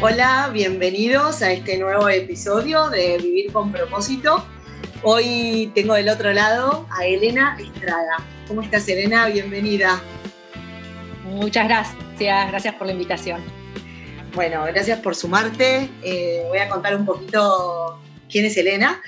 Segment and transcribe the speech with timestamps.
[0.00, 4.46] Hola, bienvenidos a este nuevo episodio de Vivir con propósito.
[5.02, 8.24] Hoy tengo del otro lado a Elena Estrada.
[8.46, 9.26] ¿Cómo estás, Elena?
[9.26, 10.00] Bienvenida.
[11.24, 13.42] Muchas gracias, gracias por la invitación.
[14.36, 15.90] Bueno, gracias por sumarte.
[16.04, 19.02] Eh, voy a contar un poquito quién es Elena.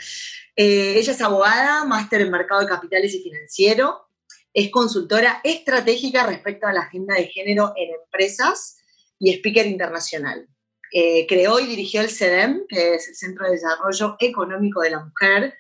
[0.57, 4.09] Eh, ella es abogada, máster en mercado de capitales y financiero.
[4.53, 8.79] Es consultora estratégica respecto a la agenda de género en empresas
[9.21, 10.50] y speaker internacional.
[10.93, 15.05] Eh, creó y dirigió el CEDEM, que es el Centro de Desarrollo Económico de la
[15.05, 15.55] Mujer,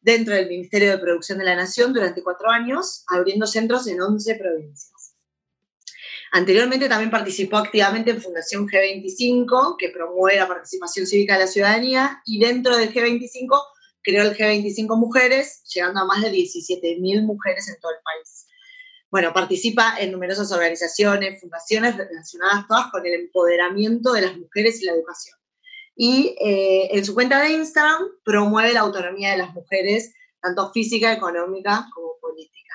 [0.00, 4.34] dentro del Ministerio de Producción de la Nación durante cuatro años, abriendo centros en 11
[4.36, 5.16] provincias.
[6.30, 12.22] Anteriormente también participó activamente en Fundación G25, que promueve la participación cívica de la ciudadanía,
[12.24, 13.60] y dentro del G25
[14.02, 18.37] creó el G25 Mujeres, llegando a más de 17.000 mujeres en todo el país
[19.10, 24.84] bueno, participa en numerosas organizaciones, fundaciones relacionadas todas con el empoderamiento de las mujeres y
[24.84, 25.38] la educación.
[25.96, 31.12] Y eh, en su cuenta de Instagram promueve la autonomía de las mujeres, tanto física,
[31.12, 32.74] económica como política.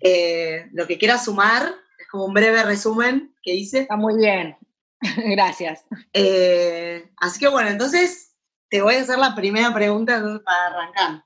[0.00, 3.80] Eh, lo que quiera sumar es como un breve resumen que hice.
[3.80, 4.56] Está muy bien,
[5.16, 5.84] gracias.
[6.12, 8.36] Eh, así que bueno, entonces
[8.68, 11.24] te voy a hacer la primera pregunta para arrancar.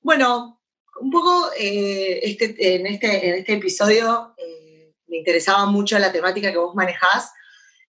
[0.00, 0.56] bueno,
[1.00, 6.50] un poco eh, este, en, este, en este episodio eh, me interesaba mucho la temática
[6.50, 7.30] que vos manejás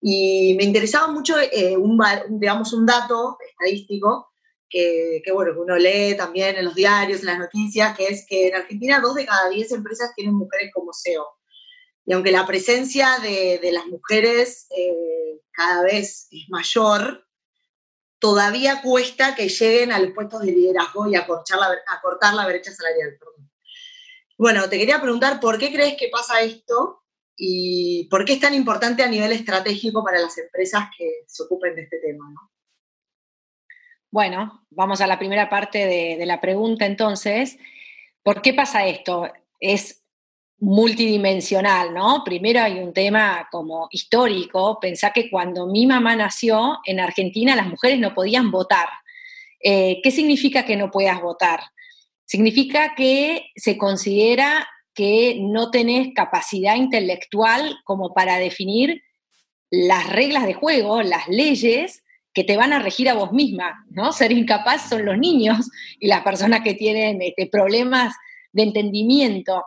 [0.00, 4.28] y me interesaba mucho eh, un, digamos, un dato estadístico
[4.68, 8.26] que, que, bueno, que uno lee también en los diarios, en las noticias, que es
[8.28, 11.26] que en Argentina dos de cada diez empresas tienen mujeres como CEO.
[12.06, 14.66] Y aunque la presencia de, de las mujeres
[15.52, 17.23] cada vez es mayor,
[18.24, 22.72] todavía cuesta que lleguen a los puestos de liderazgo y a, la, cortar la brecha
[22.72, 23.18] salarial.
[24.38, 27.02] Bueno, te quería preguntar por qué crees que pasa esto
[27.36, 31.74] y por qué es tan importante a nivel estratégico para las empresas que se ocupen
[31.74, 32.24] de este tema.
[34.10, 37.58] Bueno, vamos a la primera parte de, de la pregunta entonces.
[38.22, 39.30] ¿Por qué pasa esto?
[39.60, 40.02] Es
[40.58, 42.22] multidimensional, ¿no?
[42.24, 47.66] Primero hay un tema como histórico, pensá que cuando mi mamá nació en Argentina las
[47.66, 48.88] mujeres no podían votar.
[49.62, 51.60] Eh, ¿Qué significa que no puedas votar?
[52.24, 59.02] Significa que se considera que no tenés capacidad intelectual como para definir
[59.70, 64.12] las reglas de juego, las leyes que te van a regir a vos misma, ¿no?
[64.12, 68.14] Ser incapaz son los niños y las personas que tienen este, problemas
[68.52, 69.64] de entendimiento.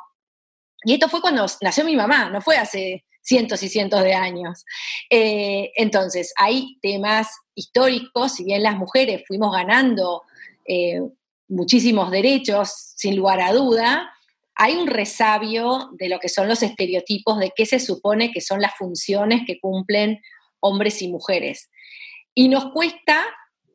[0.87, 4.63] Y esto fue cuando nació mi mamá, no fue hace cientos y cientos de años.
[5.09, 10.21] Eh, entonces, hay temas históricos, si bien las mujeres fuimos ganando
[10.65, 11.01] eh,
[11.49, 14.13] muchísimos derechos, sin lugar a duda,
[14.55, 18.61] hay un resabio de lo que son los estereotipos de qué se supone que son
[18.61, 20.21] las funciones que cumplen
[20.61, 21.69] hombres y mujeres.
[22.33, 23.25] Y nos cuesta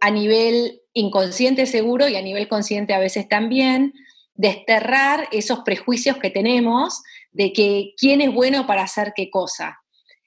[0.01, 3.93] a nivel inconsciente seguro y a nivel consciente a veces también,
[4.43, 9.79] desterrar esos prejuicios que tenemos de que quién es bueno para hacer qué cosa.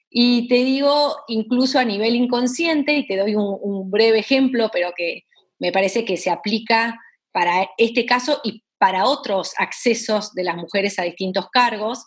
[0.08, 5.24] Y te digo, incluso a nivel inconsciente, y te doy un, breve ejemplo, pero que
[5.58, 6.98] me parece que se aplica
[7.30, 12.06] para este caso y para otros accesos de las mujeres a distintos cargos.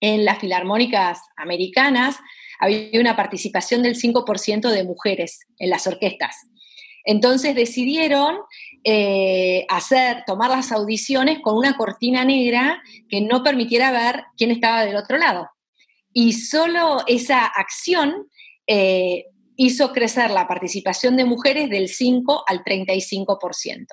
[0.00, 2.18] En las filarmónicas americanas
[2.60, 6.36] había una participación del 5% de mujeres en las orquestas.
[7.04, 8.36] Entonces decidieron
[8.84, 14.84] eh, hacer, tomar las audiciones con una cortina negra que no permitiera ver quién estaba
[14.84, 15.48] del otro lado.
[16.12, 18.28] Y solo esa acción
[18.66, 19.26] eh,
[19.56, 23.86] hizo crecer la participación de mujeres del 5 al 35%.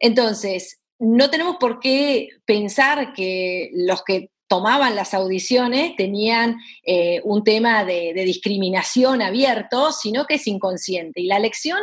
[0.00, 7.44] Entonces, no tenemos por qué pensar que los que tomaban las audiciones tenían eh, un
[7.44, 11.20] tema de, discriminación abierto, sino que es inconsciente.
[11.20, 11.78] Y la lección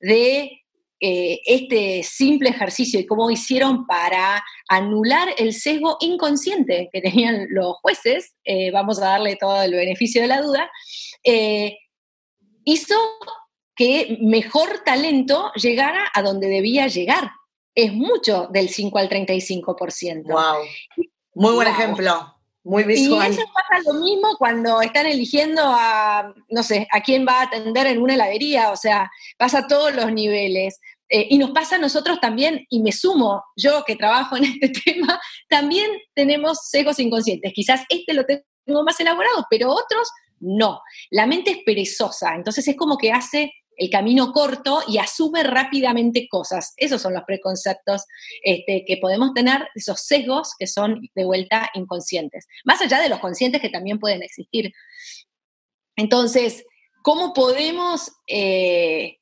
[0.00, 0.63] de
[1.06, 7.74] eh, este simple ejercicio y cómo hicieron para anular el sesgo inconsciente que tenían los
[7.82, 10.70] jueces, eh, vamos a darle todo el beneficio de la duda,
[12.64, 12.94] hizo
[13.76, 17.32] que mejor talento llegara a donde debía llegar.
[17.74, 20.22] Es mucho del 5 al 35%.
[20.24, 20.64] ¡Wow!
[21.34, 22.34] Muy buen ejemplo.
[22.62, 23.30] Muy visual.
[23.30, 27.42] Y eso pasa lo mismo cuando están eligiendo a, no sé, a quién va a
[27.42, 30.80] atender en una heladería, o sea, pasa a todos los niveles.
[31.08, 34.68] Eh, y nos pasa a nosotros también, y me sumo, yo que trabajo en este
[34.68, 37.52] tema, también tenemos sesgos inconscientes.
[37.52, 40.08] Quizás este lo tengo más elaborado, pero otros
[40.40, 40.80] no.
[41.10, 46.28] La mente es perezosa, entonces es como que hace el camino corto y asume rápidamente
[46.28, 46.74] cosas.
[46.76, 48.04] Esos son los preconceptos
[48.42, 53.18] este, que podemos tener, esos sesgos que son de vuelta inconscientes, más allá de los
[53.18, 54.72] conscientes que también pueden existir.
[55.96, 56.64] Entonces,
[57.02, 59.18] ¿cómo podemos eh,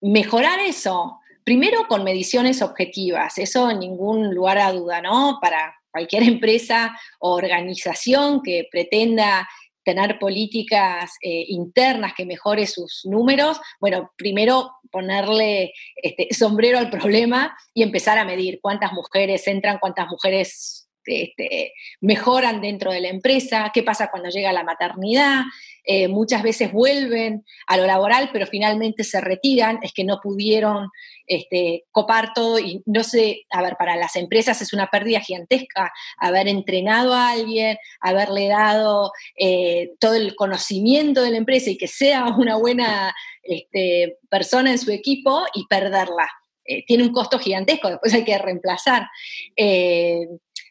[0.00, 1.18] mejorar eso?
[1.44, 5.38] Primero con mediciones objetivas, eso en ningún lugar a duda, ¿no?
[5.40, 9.48] Para cualquier empresa o organización que pretenda
[9.84, 17.56] tener políticas eh, internas que mejore sus números, bueno, primero ponerle este, sombrero al problema
[17.72, 23.70] y empezar a medir cuántas mujeres entran, cuántas mujeres este, mejoran dentro de la empresa,
[23.72, 25.42] qué pasa cuando llega la maternidad,
[25.90, 30.90] eh, muchas veces vuelven a lo laboral, pero finalmente se retiran, es que no pudieron
[31.26, 35.90] este, copar todo y no sé, a ver, para las empresas es una pérdida gigantesca
[36.18, 41.88] haber entrenado a alguien, haberle dado eh, todo el conocimiento de la empresa y que
[41.88, 46.28] sea una buena este, persona en su equipo y perderla.
[46.66, 49.06] Eh, tiene un costo gigantesco, después hay que reemplazar.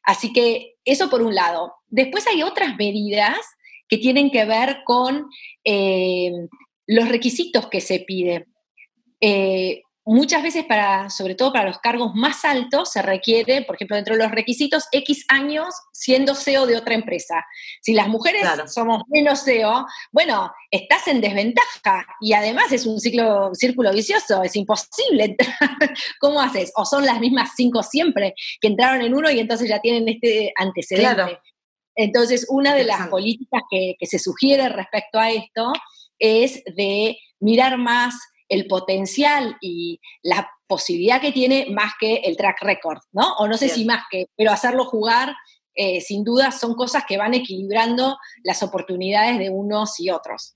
[0.08, 1.74] Así que eso por un lado.
[1.90, 3.38] Después hay otras medidas
[3.90, 5.28] que tienen que ver con
[5.66, 6.32] eh,
[6.88, 8.46] los requisitos que se piden.
[9.20, 13.98] Eh, muchas veces, para, sobre todo para los cargos más altos, se requiere, por ejemplo,
[13.98, 17.46] dentro de los requisitos, X años siendo CEO de otra empresa.
[17.82, 18.44] Si las mujeres
[18.74, 24.56] somos menos CEO, bueno, estás en desventaja y además es un ciclo, círculo vicioso, es
[24.56, 25.78] imposible entrar.
[26.22, 26.72] ¿Cómo haces?
[26.78, 30.54] O son las mismas cinco siempre que entraron en uno y entonces ya tienen este
[30.56, 31.40] antecedente.
[31.96, 35.74] Entonces, una de las políticas que, que se sugiere respecto a esto
[36.18, 38.16] es de mirar más
[38.50, 43.36] el potencial y la posibilidad que tiene más que el track record, ¿no?
[43.38, 45.34] O no sé si más que, pero hacerlo jugar,
[45.74, 50.56] eh, sin duda, son cosas que van equilibrando las oportunidades de unos y otros.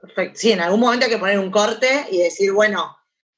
[0.00, 0.38] Perfecto.
[0.38, 2.96] Sí, en algún momento hay que poner un corte y decir, bueno,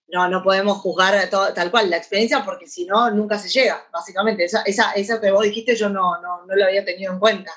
[0.08, 4.44] no, no podemos juzgar tal cual la experiencia porque si no, nunca se llega, básicamente.
[4.44, 7.52] Esa, esa, eso que vos dijiste yo no, no, no lo había tenido en cuenta.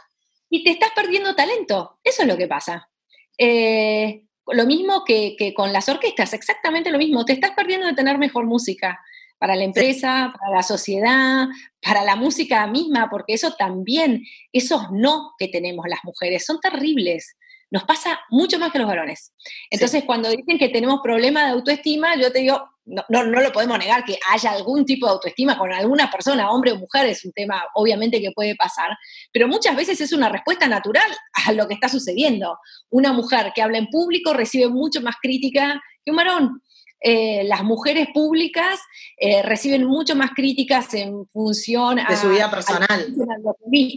[0.50, 2.90] Y te estás perdiendo talento, eso es lo que pasa.
[3.38, 7.26] Eh, lo mismo que, con las orquestas, exactamente lo mismo.
[7.26, 9.00] Te estás perdiendo de tener mejor música
[9.38, 11.48] para la empresa, para la sociedad,
[11.82, 17.38] para la música misma, porque eso también, esos no que tenemos las mujeres son terribles.
[17.72, 19.34] Nos pasa mucho más que los varones.
[19.70, 23.78] Entonces, cuando dicen que tenemos problemas de autoestima, yo te digo, no, no, lo podemos
[23.78, 27.32] negar que haya algún tipo de autoestima con alguna persona, hombre o mujer, es un
[27.32, 28.90] tema obviamente que puede pasar,
[29.32, 31.10] pero muchas veces es una respuesta natural
[31.46, 32.58] a lo que está sucediendo.
[32.90, 36.62] Una mujer que habla en público recibe mucho más crítica que un varón.
[37.02, 38.80] Eh, las mujeres públicas
[39.18, 42.90] eh, reciben mucho más críticas en función de su vida personal.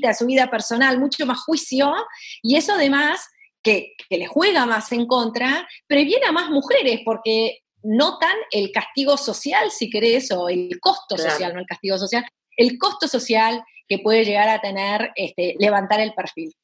[0.08, 1.92] A, su vida personal, mucho más juicio,
[2.42, 3.26] y eso además
[3.60, 9.16] que, que le juega más en contra, previene a más mujeres, porque notan el castigo
[9.16, 12.24] social, si querés, o el costo social, no el castigo social,
[12.56, 16.54] el costo social que puede llegar a tener este, levantar el perfil.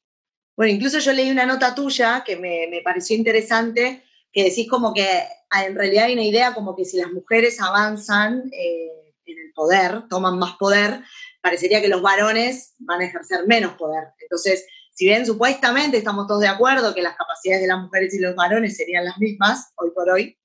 [0.56, 5.06] Bueno, incluso yo leí una nota tuya que me, pareció interesante, que decís como que
[5.50, 9.53] ah, en realidad hay una idea como que si las mujeres avanzan eh, en el
[9.53, 11.03] poder, toman más poder,
[11.41, 14.09] parecería que los varones van a ejercer menos poder.
[14.20, 18.19] Entonces, si bien supuestamente estamos todos de acuerdo que las capacidades de las mujeres y
[18.19, 20.37] los varones serían las mismas, hoy por hoy,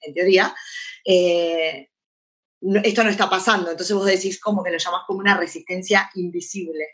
[0.00, 0.54] en, teoría,
[1.04, 1.88] eh,
[2.84, 3.70] esto no está pasando.
[3.70, 6.86] Entonces vos decís como que lo llamas como una resistencia invisible.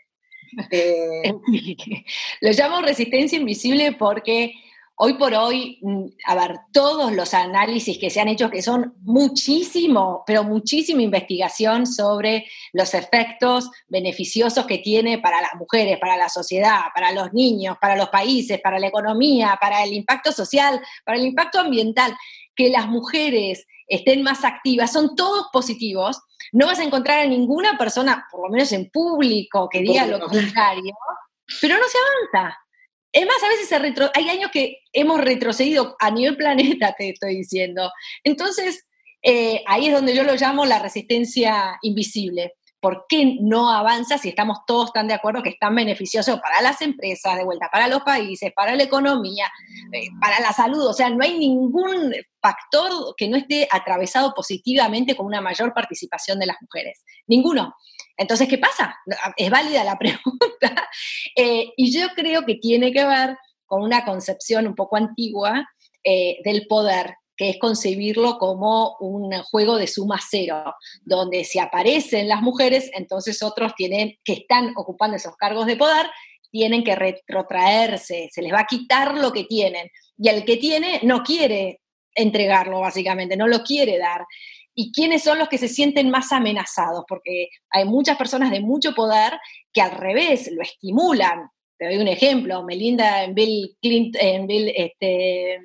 [0.71, 1.33] Eh,
[2.41, 4.53] lo llamo resistencia invisible porque
[4.97, 8.93] hoy por hoy, mm, a ver, todos los análisis que se han hecho, que son
[9.01, 16.29] muchísimo, pero muchísima investigación sobre los efectos beneficiosos que tiene para las mujeres, para la
[16.29, 21.17] sociedad, para los niños, para los países, para la economía, para el impacto social, para
[21.17, 22.15] el impacto ambiental
[22.55, 26.21] que las mujeres estén más activas, son todos positivos.
[26.51, 30.19] No vas a encontrar a ninguna persona, por lo menos en público, que diga lo
[30.19, 30.93] contrario,
[31.61, 31.97] pero no se
[32.37, 32.57] avanza.
[33.11, 37.09] Es más, a veces se retro hay años que hemos retrocedido a nivel planeta, te
[37.09, 37.89] estoy diciendo.
[38.23, 38.85] Entonces,
[39.21, 42.53] eh, ahí es donde yo lo llamo la resistencia invisible.
[42.85, 46.61] ¿Por qué no avanza si estamos todos tan de acuerdo que es tan beneficioso para
[46.61, 49.51] las empresas, de vuelta, para los países, para la economía,
[49.91, 50.85] eh, para la salud?
[50.85, 56.37] O sea, no hay ningún factor que no esté atravesado positivamente con una mayor participación
[56.37, 57.03] de las mujeres.
[57.25, 57.73] Ninguno.
[58.17, 58.95] Entonces, ¿qué pasa?
[59.35, 60.87] Es válida la pregunta.
[61.35, 65.67] Eh, y yo creo que tiene que ver con una concepción un poco antigua
[66.03, 72.27] eh, del poder que es concebirlo como un juego de suma cero, donde si aparecen
[72.27, 76.09] las mujeres, entonces otros tienen, que están ocupando esos cargos de poder,
[76.51, 79.89] tienen que retrotraerse, se les va a quitar lo que tienen.
[80.17, 81.81] Y el que tiene no quiere
[82.13, 84.25] entregarlo, básicamente, no lo quiere dar.
[84.73, 87.03] ¿Y quiénes son los que se sienten más amenazados?
[87.07, 89.33] Porque hay muchas personas de mucho poder
[89.73, 94.71] que al revés lo estimulan te doy un ejemplo, Melinda en Bill Clinton, en Bill
[94.75, 95.59] este,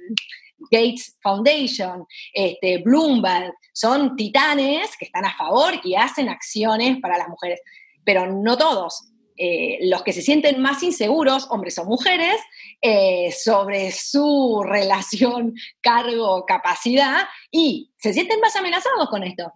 [0.70, 7.28] Gates Foundation, este, Bloomberg, son titanes que están a favor y hacen acciones para las
[7.28, 7.60] mujeres,
[8.04, 9.06] pero no todos.
[9.42, 12.36] Eh, los que se sienten más inseguros, hombres o mujeres,
[12.82, 19.50] eh, sobre su relación, cargo, capacidad, y se sienten más amenazados con esto.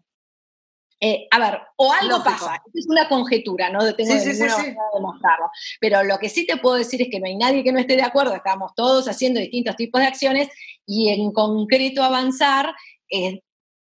[1.01, 5.51] Eh, a ver, o algo pasa, es una conjetura, no tengo sí, ninguna de demostrarlo,
[5.81, 7.97] pero lo que sí te puedo decir es que no hay nadie que no esté
[7.97, 10.49] de acuerdo, estamos todos haciendo distintos tipos de acciones
[10.87, 12.75] y en concreto avanzar,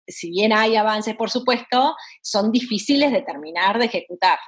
[0.06, 4.38] si bien hay avances, por supuesto, son difíciles de terminar de ejecutar.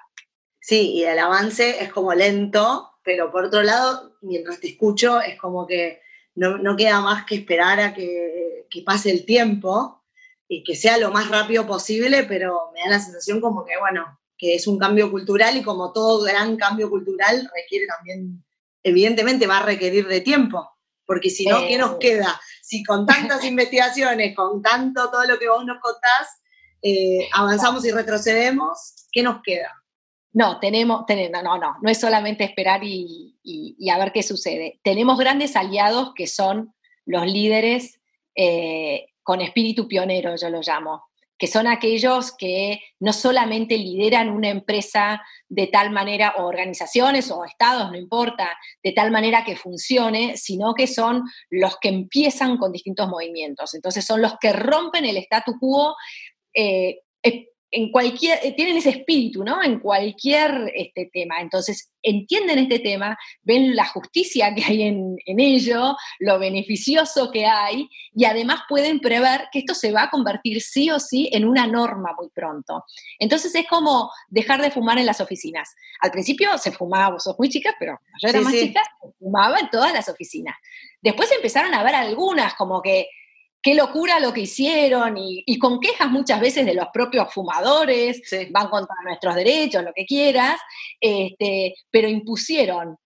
[0.60, 5.38] Sí, y el avance es como lento, pero por otro lado, mientras te escucho, es
[5.38, 6.00] como que
[6.34, 10.01] no, queda más que esperar a que, pase el tiempo
[10.52, 14.18] y que sea lo más rápido posible, pero me da la sensación como que, bueno,
[14.36, 18.44] que es un cambio cultural y como todo gran cambio cultural requiere también,
[18.82, 20.68] evidentemente va a requerir de tiempo,
[21.06, 21.98] porque si no, ¿qué nos eh.
[22.00, 22.38] queda?
[22.60, 26.42] Si con tantas investigaciones, con tanto todo lo que vos nos contás,
[26.82, 29.72] eh, avanzamos y retrocedemos, ¿qué nos queda?
[30.34, 33.38] No, tenemos, tenemos, no, no, no es solamente esperar y,
[33.90, 34.80] a ver qué sucede.
[34.84, 36.74] Tenemos grandes aliados que son
[37.06, 38.00] los líderes
[38.34, 41.04] eh, con espíritu pionero, yo lo llamo,
[41.38, 47.44] que son aquellos que no solamente lideran una empresa de tal manera, o organizaciones o
[47.44, 52.70] estados, no importa, de tal manera que funcione, sino que son los que empiezan con
[52.70, 53.74] distintos movimientos.
[53.74, 55.96] Entonces son los que rompen el statu quo.
[56.54, 57.00] Eh,
[57.74, 59.62] en cualquier, eh, tienen ese espíritu, ¿no?
[59.62, 61.40] En cualquier este, tema.
[61.40, 67.88] Entonces, entienden este tema, ven la justicia que hay en, ello, lo beneficioso que hay,
[68.14, 71.66] y además pueden prever que esto se va a convertir sí o sí en una
[71.66, 72.84] norma muy pronto.
[73.18, 75.74] Entonces, es como dejar de fumar en las oficinas.
[76.00, 79.58] Al principio se fumaba, vos sos muy chicas, pero yo era más chica, se fumaba
[79.58, 80.56] en todas las oficinas.
[81.00, 83.08] Después empezaron a ver algunas, como que
[83.62, 88.68] qué locura lo que hicieron y, con quejas muchas veces de los propios fumadores, van
[88.68, 90.60] contra nuestros derechos, lo que quieras,
[91.00, 92.96] este, pero impusieron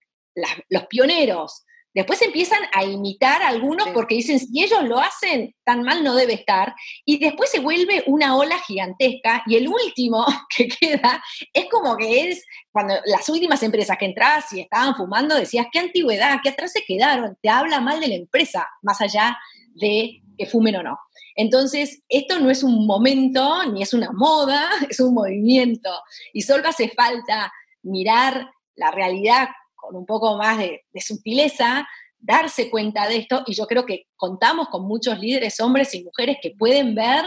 [0.69, 1.63] los pioneros.
[1.93, 6.13] Después empiezan a imitar a algunos porque dicen, si ellos lo hacen, tan mal no
[6.13, 6.75] debe estar.
[7.03, 9.41] Y después se vuelve una ola gigantesca.
[9.47, 10.23] Y el último
[10.55, 15.33] que queda es como que es, cuando las últimas empresas que entrabas y estaban fumando,
[15.33, 17.35] decías, qué antigüedad, qué atrás se quedaron.
[17.41, 19.35] Te habla mal de la empresa, más allá
[19.73, 20.97] de que fumen o no.
[21.35, 25.89] Entonces, esto no es un momento ni es una moda, es un movimiento.
[26.33, 27.51] Y solo hace falta
[27.83, 31.87] mirar la realidad con un poco más de, sutileza,
[32.19, 33.43] darse cuenta de esto.
[33.45, 37.25] Y yo creo que contamos con muchos líderes, hombres y mujeres, que pueden ver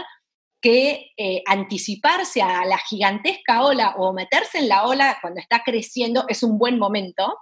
[0.61, 6.25] que eh, anticiparse a la gigantesca ola o meterse en la ola cuando está creciendo
[6.27, 7.35] es un buen momento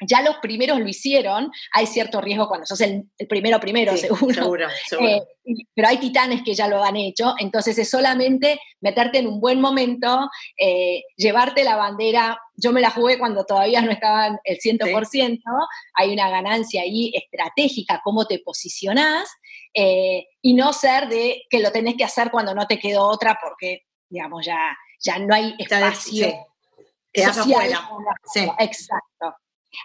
[0.00, 4.68] ya los primeros lo hicieron, hay cierto riesgo cuando sos el, primero primero, seguro.
[5.00, 5.20] Eh,
[5.74, 9.60] pero hay titanes que ya lo han hecho, entonces es solamente meterte en un buen
[9.60, 12.38] momento, eh, llevarte la bandera.
[12.56, 15.40] Yo me la jugué cuando todavía no estaba el 100%,
[15.94, 19.28] hay una ganancia ahí estratégica, cómo te posicionás,
[19.72, 23.38] eh, y no ser de que lo tenés que hacer cuando no te quedó otra
[23.42, 26.34] porque, digamos, ya, ya no hay espacio.
[27.14, 27.72] Social,
[28.58, 29.05] Exacto.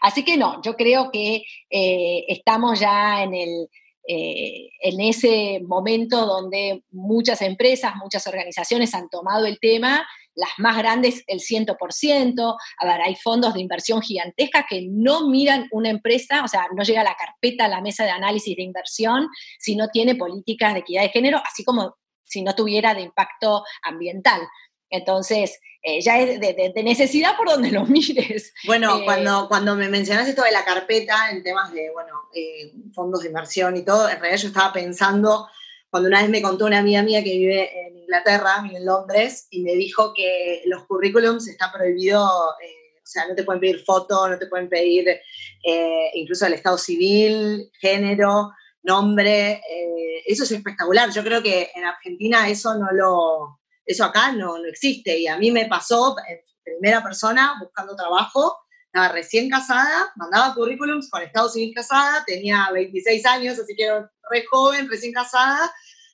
[0.02, 3.70] Así que no, yo creo que eh, estamos ya en, el,
[4.08, 10.78] eh, en ese momento donde muchas empresas, muchas organizaciones han tomado el tema, las más
[10.78, 16.44] grandes el 100%, a ver, hay fondos de inversión gigantescas que no miran una empresa,
[16.44, 19.28] o sea, no llega a la carpeta a la mesa de análisis de inversión
[19.60, 23.64] si no tiene políticas de equidad de género, así como si no tuviera de impacto
[23.84, 24.42] ambiental.
[24.90, 28.54] Entonces, eh, ya es de, necesidad por donde lo mires.
[28.66, 32.74] Bueno, eh, cuando, cuando me mencionas esto de la carpeta en temas de, bueno, eh,
[32.94, 35.48] fondos de inversión y todo, en realidad yo estaba pensando,
[35.90, 39.62] cuando una vez me contó una amiga mía que vive en Inglaterra, en Londres, y
[39.62, 42.56] me dijo que los currículums está prohibido, o
[43.04, 45.20] sea, no te pueden pedir foto, no te pueden pedir
[46.14, 48.52] incluso el estado civil, género,
[48.84, 49.62] nombre,
[50.26, 51.12] eso es espectacular.
[51.12, 53.61] Yo creo que en Argentina eso no lo
[53.92, 55.18] eso acá no, no existe.
[55.18, 58.58] Y a mí me pasó en primera persona buscando trabajo.
[58.86, 64.12] Estaba recién casada, mandaba currículums con Estado Civil casada, tenía 26 años, así que era
[64.30, 65.72] re joven, recién casada.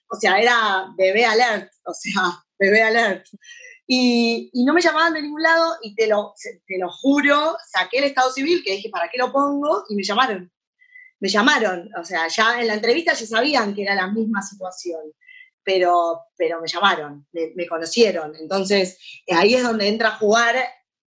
[0.10, 2.22] O sea, era bebé alert, o sea,
[2.60, 3.26] bebé alert.
[3.88, 6.34] Y, y, no me llamaban de ningún lado y te lo,
[6.68, 9.86] te lo juro, saqué el Estado Civil, que dije, ¿para qué lo pongo?
[9.88, 10.52] Y me llamaron.
[11.20, 15.02] Me llamaron, o sea, ya en la entrevista ya sabían que era la misma situación
[15.68, 18.34] pero, pero me llamaron, me, conocieron.
[18.38, 18.98] Entonces,
[19.30, 20.56] ahí es donde entra a jugar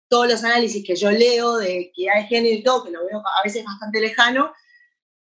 [0.08, 3.18] todos los análisis que yo leo de equidad de género y todo, que lo veo
[3.18, 4.50] a veces bastante lejano,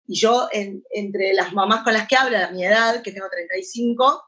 [0.06, 4.22] y yo entre las mamás con las que hablo, a mi edad, que tengo 35,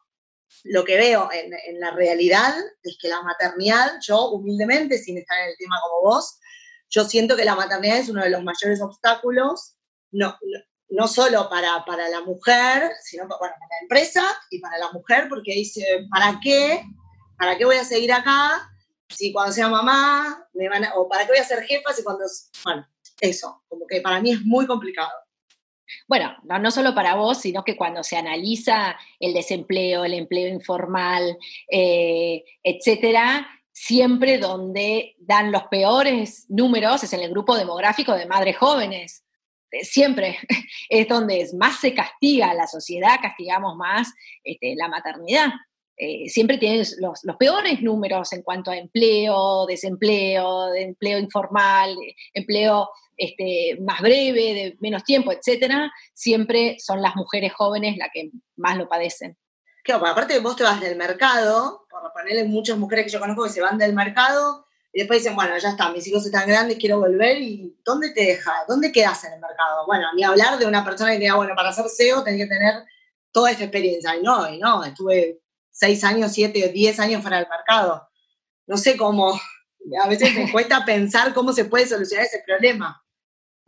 [0.63, 5.49] lo que veo en, la realidad es que la maternidad, yo humildemente, sin estar en
[5.49, 6.39] el tema como vos,
[6.89, 9.75] yo siento que la maternidad es uno de los mayores obstáculos,
[10.11, 10.37] no,
[11.07, 15.53] solo para, para, la mujer, sino para, para la empresa y para la mujer, porque
[15.53, 16.83] dice, ¿para qué?
[17.37, 18.69] ¿Para qué voy a seguir acá
[19.09, 22.03] si cuando sea mamá me van a, o para qué voy a ser jefa si
[22.03, 22.25] cuando,
[22.63, 22.87] bueno,
[23.21, 25.11] eso, como que para mí es muy complicado.
[26.07, 31.37] Bueno, no, solo para vos, sino que cuando se analiza el desempleo, el empleo informal,
[31.69, 38.57] eh, etcétera, siempre donde dan los peores números es en el grupo demográfico de madres
[38.57, 39.23] jóvenes.
[39.73, 40.37] Eh, siempre
[40.89, 44.13] es donde más se castiga la sociedad, castigamos más
[44.43, 45.49] este, la maternidad.
[45.97, 51.95] Eh, siempre tienen los, peores números en cuanto a empleo, desempleo, de empleo informal,
[52.33, 58.31] empleo este, más breve, de menos tiempo, etcétera, siempre son las mujeres jóvenes las que
[58.55, 59.37] más lo padecen.
[59.83, 63.49] Claro, aparte vos te vas del mercado, por ponerle muchas mujeres que yo conozco que
[63.49, 66.99] se van del mercado y después dicen, bueno, ya está, mis hijos están grandes, quiero
[66.99, 68.53] volver, ¿y dónde te deja?
[68.67, 69.87] ¿Dónde quedas en el mercado?
[69.87, 72.85] Bueno, ni hablar de una persona que diga, bueno, para ser CEO tenés que tener
[73.31, 74.15] toda esta experiencia.
[74.15, 78.07] Y no, y no, estuve seis años, siete diez años fuera del mercado.
[78.67, 79.33] No sé cómo,
[79.99, 83.03] a veces me cuesta pensar cómo se puede solucionar ese problema.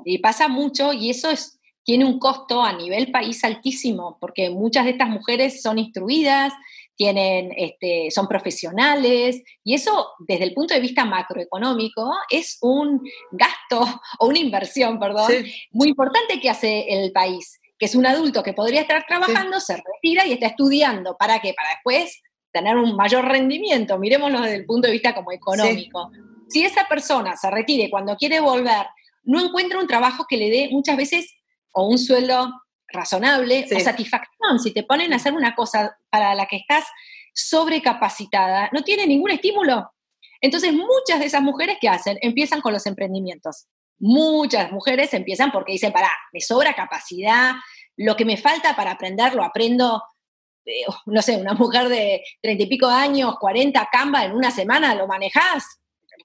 [0.04, 4.86] Y pasa mucho y eso es, tiene un costo a nivel país altísimo, porque muchas
[4.86, 6.54] de estas mujeres son instruidas,
[6.96, 14.02] tienen, este, son profesionales, y eso desde el punto de vista macroeconómico es un gasto
[14.20, 15.32] o una inversión, perdón,
[15.72, 19.76] muy importante que hace el país, que es un adulto que podría estar trabajando, se
[19.76, 21.18] retira y está estudiando.
[21.18, 21.54] ¿Para qué?
[21.54, 22.22] Para después
[22.52, 26.10] tener un mayor rendimiento, miremoslo desde el punto de vista como económico.
[26.48, 28.86] Si esa persona se retire cuando quiere volver
[29.26, 31.34] no encuentra un trabajo que le dé muchas veces
[31.72, 32.54] o un sueldo
[32.88, 34.60] razonable o satisfacción.
[34.60, 36.86] Si te ponen a hacer una cosa para la que estás
[37.34, 39.92] sobrecapacitada, no tiene ningún estímulo.
[40.42, 43.68] Entonces, muchas de esas mujeres que hacen empiezan con los emprendimientos.
[43.98, 47.54] Muchas mujeres empiezan porque dicen, pará, me sobra capacidad,
[47.98, 50.04] lo que me falta para aprender lo aprendo,
[50.66, 54.94] eh, no sé, una mujer de treinta y pico años, 40 Canva en una semana,
[54.96, 55.80] lo manejas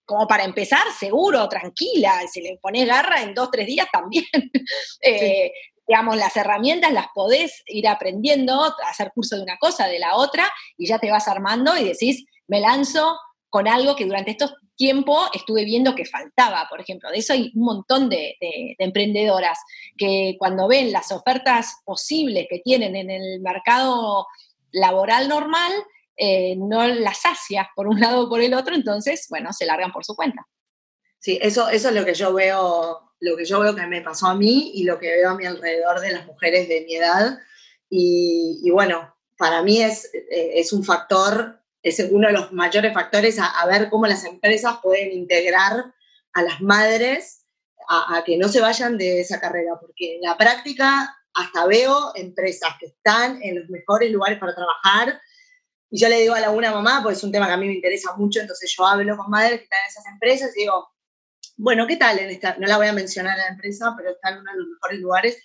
[0.04, 4.24] como para empezar, seguro, tranquila, si le pones garra en dos, tres días también.
[5.02, 5.52] Eh,
[5.90, 10.48] digamos, las herramientas las podés ir aprendiendo, hacer curso de una cosa, de la otra,
[10.76, 15.28] y ya te vas armando y decís, me lanzo con algo que durante estos tiempos
[15.34, 17.10] estuve viendo que faltaba, por ejemplo.
[17.10, 19.58] De eso hay un montón de, de, emprendedoras
[19.98, 24.28] que cuando ven las ofertas posibles que tienen en el mercado
[24.70, 25.72] laboral normal,
[26.16, 29.90] eh, no las sacia por un lado o por el otro, entonces, bueno, se largan
[29.90, 30.46] por su cuenta.
[31.20, 34.28] Sí, eso, eso es lo que yo veo, lo que yo veo que me pasó
[34.28, 37.38] a mí y lo que veo a mi alrededor de las mujeres de mi edad.
[37.90, 43.38] Y, bueno, para mí es, eh, es, un factor, es uno de los mayores factores
[43.38, 45.92] a, ver cómo las empresas pueden integrar
[46.32, 47.44] a las madres
[47.88, 52.70] a, que no se vayan de esa carrera, porque en la práctica hasta veo empresas
[52.78, 55.20] que están en los mejores lugares para trabajar,
[55.90, 57.66] y yo le digo a la una mamá, pues es un tema que a mí
[57.66, 60.88] me interesa mucho, entonces yo hablo con madres que están en esas empresas y digo,
[61.60, 62.56] bueno, ¿qué tal en esta?
[62.58, 65.00] No la voy a mencionar a la empresa, pero está en uno de los mejores
[65.00, 65.42] lugares.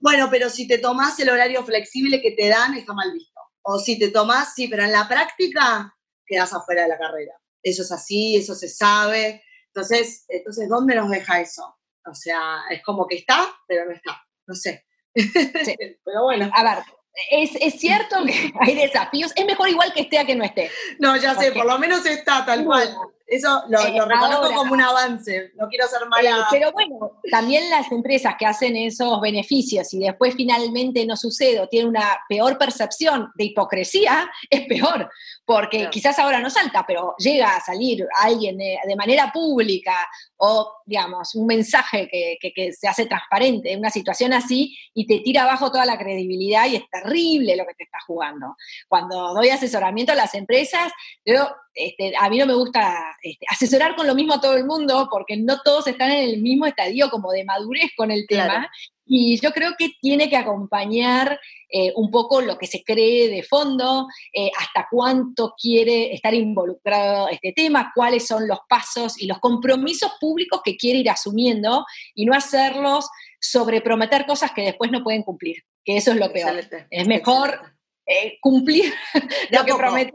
[0.00, 3.40] Bueno, pero si te tomás el horario flexible que te dan, está mal visto.
[3.62, 5.96] O si te tomás, sí, pero en la práctica
[6.26, 7.32] quedas afuera de la carrera.
[7.62, 9.44] Eso es así, eso se sabe.
[9.68, 11.78] Entonces, entonces ¿dónde nos deja eso?
[12.06, 14.20] O sea, es como que está, pero no está.
[14.48, 14.84] No sé.
[15.14, 15.76] Sí.
[16.04, 16.50] pero bueno.
[16.52, 16.82] A ver,
[17.30, 19.32] es, cierto que hay desafíos.
[19.36, 20.70] Es mejor igual que esté a que no esté.
[20.98, 22.92] No, ya sé, por lo menos está tal cual.
[23.32, 25.52] Eso lo, eh, reconozco como un avance.
[25.54, 26.28] No quiero ser mala.
[26.28, 31.58] Eh, pero bueno, también las empresas que hacen esos beneficios y después finalmente no sucede
[31.58, 35.10] o tienen una peor percepción de hipocresía, es peor.
[35.46, 39.96] Porque quizás ahora no salta, pero llega a salir alguien de, manera pública
[40.36, 45.20] o, digamos, un mensaje que, que, se hace transparente en una situación así y te
[45.20, 48.56] tira abajo toda la credibilidad y es terrible lo que te estás jugando.
[48.88, 50.92] Cuando doy asesoramiento a las empresas,
[51.24, 54.66] yo este, a mí no me gusta este, asesorar con lo mismo a todo el
[54.66, 58.70] mundo porque no todos están en el mismo estadio como de madurez con el tema.
[59.04, 63.42] Y yo creo que tiene que acompañar eh, un poco lo que se cree de
[63.42, 69.38] fondo, eh, hasta cuánto quiere estar involucrado este tema, cuáles son los pasos y los
[69.38, 73.08] compromisos públicos que quiere ir asumiendo y no hacerlos
[73.40, 76.60] sobre prometer cosas que después no pueden cumplir, que eso es lo peor.
[76.90, 77.60] Es mejor
[78.06, 78.92] eh, cumplir
[79.50, 80.12] lo que promete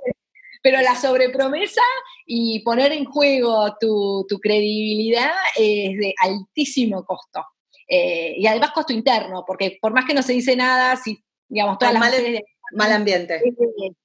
[0.67, 1.81] pero la sobrepromesa
[2.25, 7.41] y poner en juego tu, credibilidad es de altísimo costo.
[7.87, 11.77] Eh, y además costo interno, porque por más que no se dice nada, si, digamos,
[11.77, 13.41] todas las mal, mal ambiente.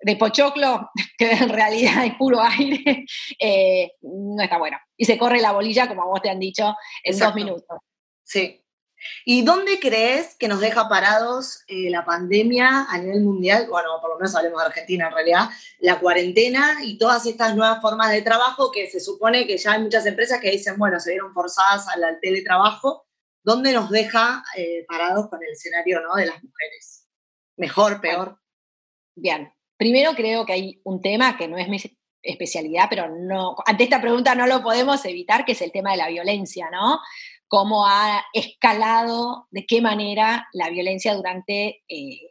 [0.00, 3.04] De, pochoclo, que en realidad es puro aire,
[3.38, 4.78] eh, no está bueno.
[4.96, 7.80] Y se corre la bolilla, como vos te han dicho, en dos minutos.
[8.24, 8.64] Sí,
[9.24, 13.66] ¿Y dónde crees que nos deja parados eh, la pandemia a nivel mundial?
[13.68, 15.48] Bueno, por lo menos hablemos de Argentina en realidad,
[15.80, 19.82] la cuarentena y todas estas nuevas formas de trabajo que se supone que ya hay
[19.82, 23.06] muchas empresas que dicen, bueno, se vieron forzadas al teletrabajo.
[23.42, 26.14] ¿Dónde nos deja eh, parados con el escenario ¿no?
[26.16, 27.06] de las mujeres?
[27.56, 28.38] ¿Mejor, peor?
[29.14, 31.78] Bien, primero creo que hay un tema que no es mi
[32.22, 35.96] especialidad, pero no, ante esta pregunta no lo podemos evitar, que es el tema de
[35.96, 37.00] la violencia, ¿no?
[37.48, 42.30] Cómo ha escalado, de qué manera la violencia durante eh,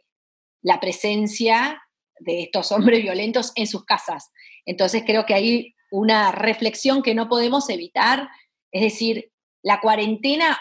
[0.62, 1.82] la presencia
[2.20, 4.30] de estos hombres violentos en sus casas.
[4.64, 8.28] Entonces creo que hay una reflexión que no podemos evitar,
[8.70, 10.58] es decir, la cuarentena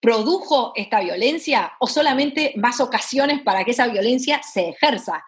[0.00, 5.22] produjo esta violencia o solamente más ocasiones para que esa violencia se ejerza.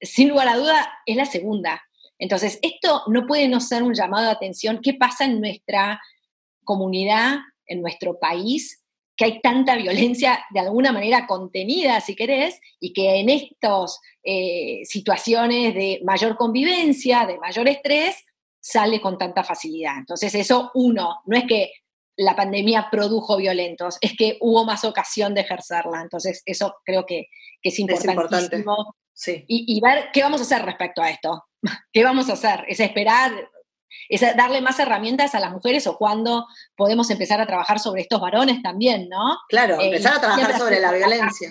[0.00, 1.82] Sin lugar a duda, es la segunda.
[2.18, 4.80] Entonces, esto no puede no ser un llamado de atención.
[4.82, 6.00] ¿Qué pasa en nuestra
[6.64, 8.82] comunidad en nuestro país
[9.16, 14.80] que hay tanta violencia de alguna manera contenida, si querés, y que en estas eh,
[14.84, 18.22] situaciones de mayor convivencia, de mayor estrés,
[18.60, 19.96] sale con tanta facilidad.
[19.98, 21.72] Entonces eso, uno, no es que
[22.16, 26.02] la pandemia produjo violentos, es que hubo más ocasión de ejercerla.
[26.02, 27.28] Entonces eso creo que,
[27.62, 28.94] es importantísimo.
[29.12, 29.44] Sí.
[29.48, 31.44] Y, y, ver qué vamos a hacer respecto a esto.
[31.92, 32.64] ¿Qué vamos a hacer?
[32.68, 33.32] Es esperar
[34.08, 36.46] es darle más herramientas a las mujeres o cuando
[36.76, 39.38] podemos empezar a trabajar sobre estos varones también, ¿no?
[39.48, 41.50] Claro, eh, empezar a trabajar sobre la violencia.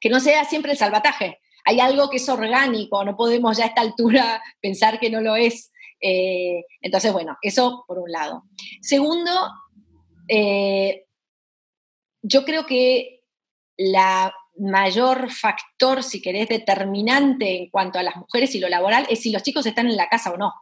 [0.00, 1.40] Que no sea siempre el salvataje.
[1.64, 5.36] Hay algo que es orgánico, no podemos ya a esta altura pensar que no lo
[5.36, 5.72] es.
[6.00, 8.44] Eh, entonces, bueno, eso por un lado.
[8.80, 9.30] Segundo,
[10.28, 11.04] eh,
[12.22, 13.22] yo creo que
[13.76, 19.20] la mayor factor, si querés, determinante en cuanto a las mujeres y lo laboral es
[19.20, 20.52] si los chicos están en la casa o no.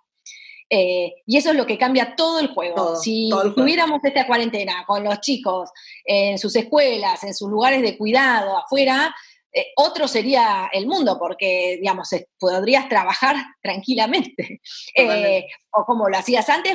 [0.71, 2.97] Eh, y eso es lo que cambia todo el juego.
[2.97, 5.71] si tuviéramos esta cuarentena con los chicos
[6.05, 9.15] en sus escuelas, en sus lugares de cuidado, afuera,
[9.53, 14.61] eh, otro sería el mundo, porque, digamos, podrías trabajar tranquilamente.
[14.95, 16.75] Eh, o como lo hacías antes,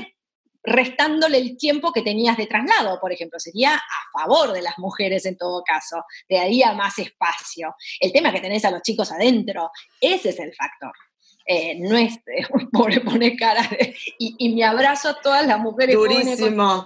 [0.63, 3.39] restándole el tiempo que tenías de traslado, por ejemplo.
[3.39, 7.75] Sería a favor de las mujeres en todo caso, te daría más espacio.
[7.99, 10.93] El tema que tenés a los chicos adentro, ese es el factor.
[11.45, 12.19] Eh, no es,
[12.71, 13.67] pobre pone cara
[14.17, 16.85] y, me abrazo a todas las mujeres Durísimo.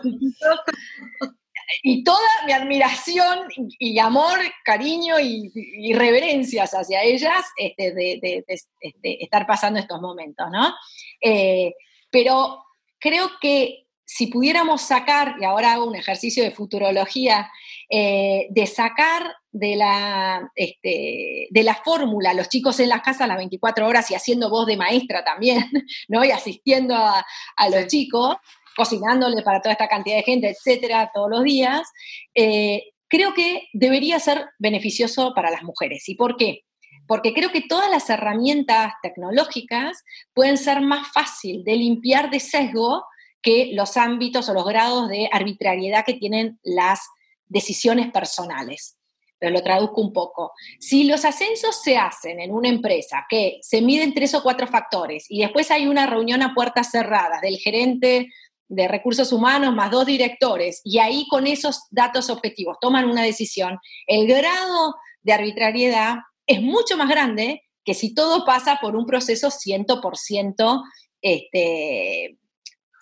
[1.84, 9.46] y toda mi admiración y, amor, cariño y, reverencias hacia ellas este, de, este, estar
[9.46, 10.74] pasando estos momentos, ¿no?
[11.22, 11.74] Eh,
[12.10, 12.64] pero
[13.00, 17.52] creo que si pudiéramos sacar, y ahora hago un ejercicio de futurología,
[17.90, 23.36] eh, de sacar de la, este, de la fórmula los chicos en las casas las
[23.36, 25.66] 24 horas y haciendo voz de maestra también,
[26.08, 26.24] ¿no?
[26.24, 27.26] Y asistiendo a,
[27.70, 28.38] los chicos,
[28.78, 31.86] cocinándole para toda esta cantidad de gente, etcétera, todos los días,
[32.34, 36.08] eh, creo que debería ser beneficioso para las mujeres.
[36.08, 36.62] ¿Y por qué?
[37.08, 40.02] Porque creo que todas las herramientas tecnológicas
[40.34, 43.04] pueden ser más fácil de limpiar de sesgo
[43.42, 47.02] que los ámbitos o los grados de arbitrariedad que tienen las
[47.48, 48.98] decisiones personales.
[49.40, 50.54] Pero lo traduzco un poco.
[50.80, 55.26] Si los ascensos se hacen en una empresa que se miden tres o cuatro factores
[55.30, 58.30] y después hay una reunión a puertas cerradas del gerente
[58.68, 63.80] de recursos humanos más dos directores y ahí con esos datos objetivos toman una decisión,
[64.08, 69.50] el grado de arbitrariedad es mucho más grande que si todo pasa por un proceso
[69.50, 70.84] 100%
[71.22, 72.38] este,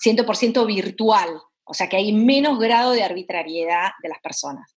[0.05, 1.29] 100% virtual,
[1.63, 4.75] o sea que hay menos grado de arbitrariedad de las personas.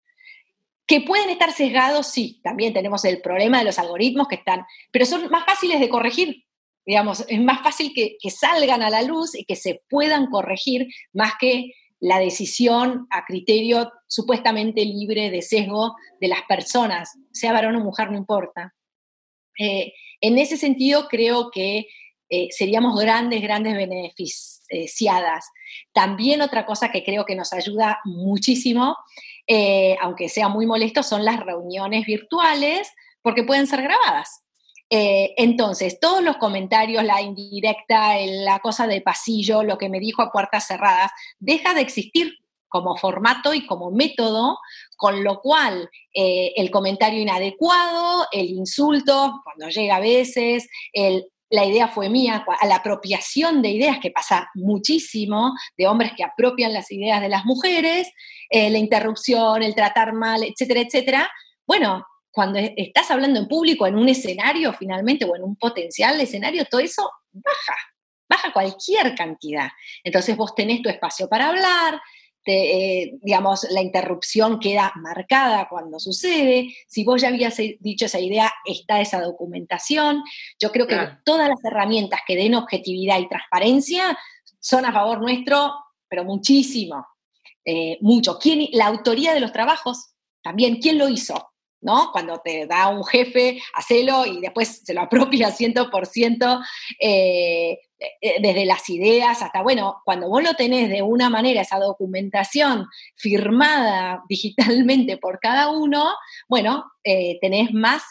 [0.88, 5.06] Que pueden estar sesgados, sí, también tenemos el problema de los algoritmos que están, pero
[5.06, 6.46] son más fáciles de corregir,
[6.86, 11.34] digamos, es más fácil que, salgan a la luz y que se puedan corregir más
[11.40, 17.84] que la decisión a criterio supuestamente libre de sesgo de las personas, sea varón o
[17.84, 18.76] mujer, no importa.
[19.58, 21.88] Eh, en ese sentido, creo que
[22.30, 25.46] eh, seríamos grandes, grandes beneficiadas.
[25.94, 28.98] También otra cosa que creo que nos ayuda muchísimo,
[29.48, 34.44] eh, aunque sea muy molesto, son las reuniones virtuales, porque pueden ser grabadas.
[34.90, 40.22] Eh, entonces, todos los comentarios, la indirecta, la cosa de pasillo, lo que me dijo
[40.22, 42.34] a puertas cerradas, deja de existir
[42.68, 44.58] como formato y como método,
[44.98, 51.88] con lo cual el comentario inadecuado, el insulto, cuando llega a veces, el la idea
[51.88, 56.92] fue mía, a la apropiación de ideas, que pasa muchísimo, de hombres que apropian las
[56.92, 58.12] ideas de las mujeres,
[58.50, 61.32] eh, la interrupción, el tratar mal, etcétera, etcétera.
[61.66, 66.66] Bueno, cuando estás hablando en público, en un escenario finalmente, o en un potencial escenario,
[66.66, 67.76] todo eso baja,
[68.30, 69.70] baja cualquier cantidad.
[70.04, 72.02] Entonces vos tenés tu espacio para hablar,
[72.54, 76.76] eh, digamos, la interrupción queda marcada cuando sucede.
[76.88, 80.24] Si vos ya habías dicho esa idea, está esa documentación.
[80.60, 84.18] Yo creo que todas las herramientas que den objetividad y transparencia
[84.60, 85.74] son a favor nuestro,
[86.08, 87.06] pero muchísimo,
[87.64, 88.38] eh, mucho.
[88.40, 91.52] ¿Quién, la autoría de los trabajos, también, ¿quién lo hizo?
[91.86, 92.10] ¿no?
[92.12, 96.66] Cuando te da un jefe, hacelo y después se lo apropia 100%,
[97.00, 97.80] eh, eh,
[98.42, 104.24] desde las ideas hasta, bueno, cuando vos lo tenés de una manera, esa documentación firmada
[104.30, 106.14] digitalmente por cada uno,
[106.48, 108.04] bueno, eh, tenés más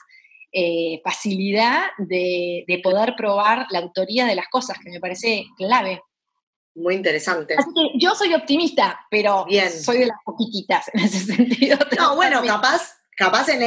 [1.03, 6.01] facilidad de, poder probar la autoría de las cosas, que me parece clave.
[6.77, 7.55] Muy interesante.
[7.59, 9.47] Así que yo soy optimista, pero
[9.83, 11.77] soy de las poquititas en ese sentido.
[11.99, 13.61] No, bueno, capaz capaz en,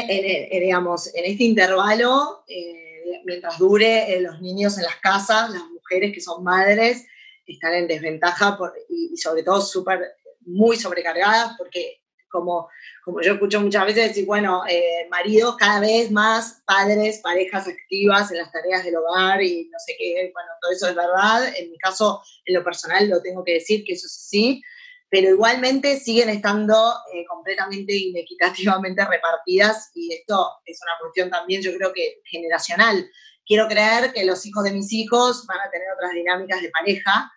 [0.49, 6.13] digamos, en este intervalo, eh, mientras dure eh, los niños en las casas, las mujeres
[6.13, 7.06] que son madres
[7.45, 8.58] están en desventaja
[8.89, 10.02] y, sobre todo súper,
[10.41, 12.67] muy sobrecargadas porque como,
[13.06, 18.30] como yo escucho muchas veces decir, bueno, eh, maridos cada vez más padres, parejas activas
[18.32, 21.54] en las tareas del hogar y no sé qué, bueno, todo eso es verdad.
[21.58, 24.62] En mi caso, en lo personal, lo tengo que decir que eso es así
[25.10, 26.76] pero igualmente siguen estando
[27.13, 33.10] eh, completamente inequitativamente repartidas y esto es una cuestión también yo creo que generacional.
[33.47, 37.31] Quiero creer que los hijos de mis hijos van a tener otras dinámicas de pareja,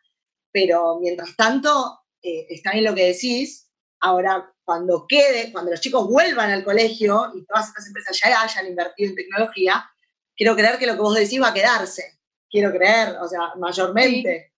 [0.51, 3.70] pero mientras tanto, eh, está bien lo que decís,
[4.01, 8.66] ahora cuando quede, cuando los chicos vuelvan al colegio y todas estas empresas ya hayan
[8.66, 9.88] invertido en tecnología,
[10.37, 12.18] quiero creer que lo que vos decís va a quedarse.
[12.49, 14.53] Quiero creer, o sea, mayormente.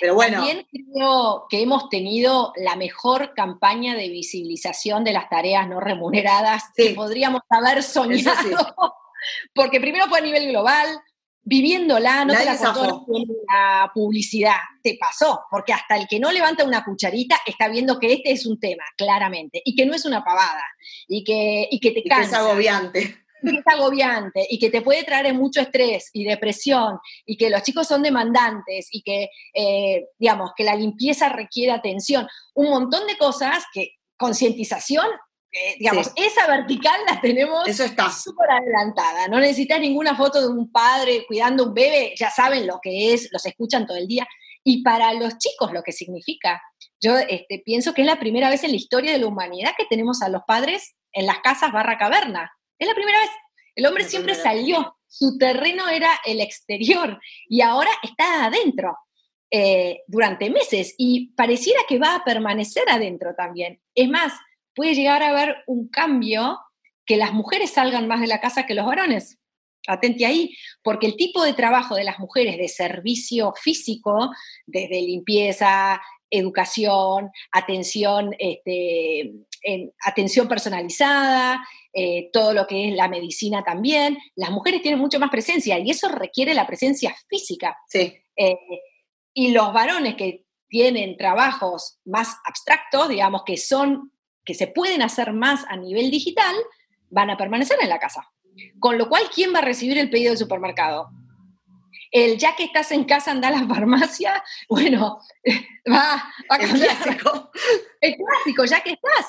[0.00, 0.38] Pero bueno.
[0.38, 6.64] También creo que hemos tenido la mejor campaña de visibilización de las tareas no remuneradas
[6.74, 8.74] que podríamos haber soñado.
[9.54, 10.88] Porque primero fue a nivel global,
[11.42, 13.06] viviéndola, no te la contó
[13.48, 18.12] la publicidad, te pasó, porque hasta el que no levanta una cucharita está viendo que
[18.12, 20.64] este es un tema, claramente, y que no es una pavada,
[21.08, 22.38] y que, y que te cansa.
[22.38, 27.36] es agobiante que es agobiante y que te puede traer mucho estrés y depresión y
[27.36, 32.70] que los chicos son demandantes y que, eh, digamos, que la limpieza requiere atención, un
[32.70, 35.06] montón de cosas que concientización,
[35.52, 39.26] eh, digamos, esa vertical la tenemos súper adelantada.
[39.28, 43.28] No necesitas ninguna foto de un padre cuidando un bebé, ya saben lo que es,
[43.32, 44.26] los escuchan todo el día.
[44.62, 46.62] Y para los chicos lo que significa.
[47.00, 49.86] Yo este, pienso que es la primera vez en la historia de la humanidad que
[49.86, 52.52] tenemos a los padres en las casas barra caverna.
[52.78, 53.30] Es la primera vez.
[53.74, 58.96] El hombre siempre salió, su terreno era el exterior y ahora está adentro
[59.50, 63.80] eh, durante meses y pareciera que va a permanecer adentro también.
[63.94, 64.34] Es más,
[64.74, 66.58] puede llegar a haber un cambio
[67.06, 69.38] que las mujeres salgan más de la casa que los varones.
[69.86, 74.30] Atente ahí, porque el tipo de trabajo de las mujeres de servicio físico,
[74.66, 79.32] desde limpieza, educación, atención, este,
[80.04, 84.16] atención personalizada, eh, todo lo que es la medicina también.
[84.36, 87.76] Las mujeres tienen mucho más presencia y eso requiere la presencia física.
[87.88, 88.14] Sí.
[88.36, 88.56] Eh,
[89.34, 94.12] y los varones que tienen trabajos más abstractos, digamos, que son,
[94.44, 96.54] que se pueden hacer más a nivel digital,
[97.10, 98.30] van a permanecer en la casa.
[98.78, 101.10] Con lo cual, ¿quién va a recibir el pedido del supermercado?
[102.10, 105.20] El ya que estás en casa, anda a la farmacia, bueno,
[105.90, 106.90] va, a cambiar.
[106.90, 107.50] El clásico.
[108.00, 109.26] El clásico, ya que estás.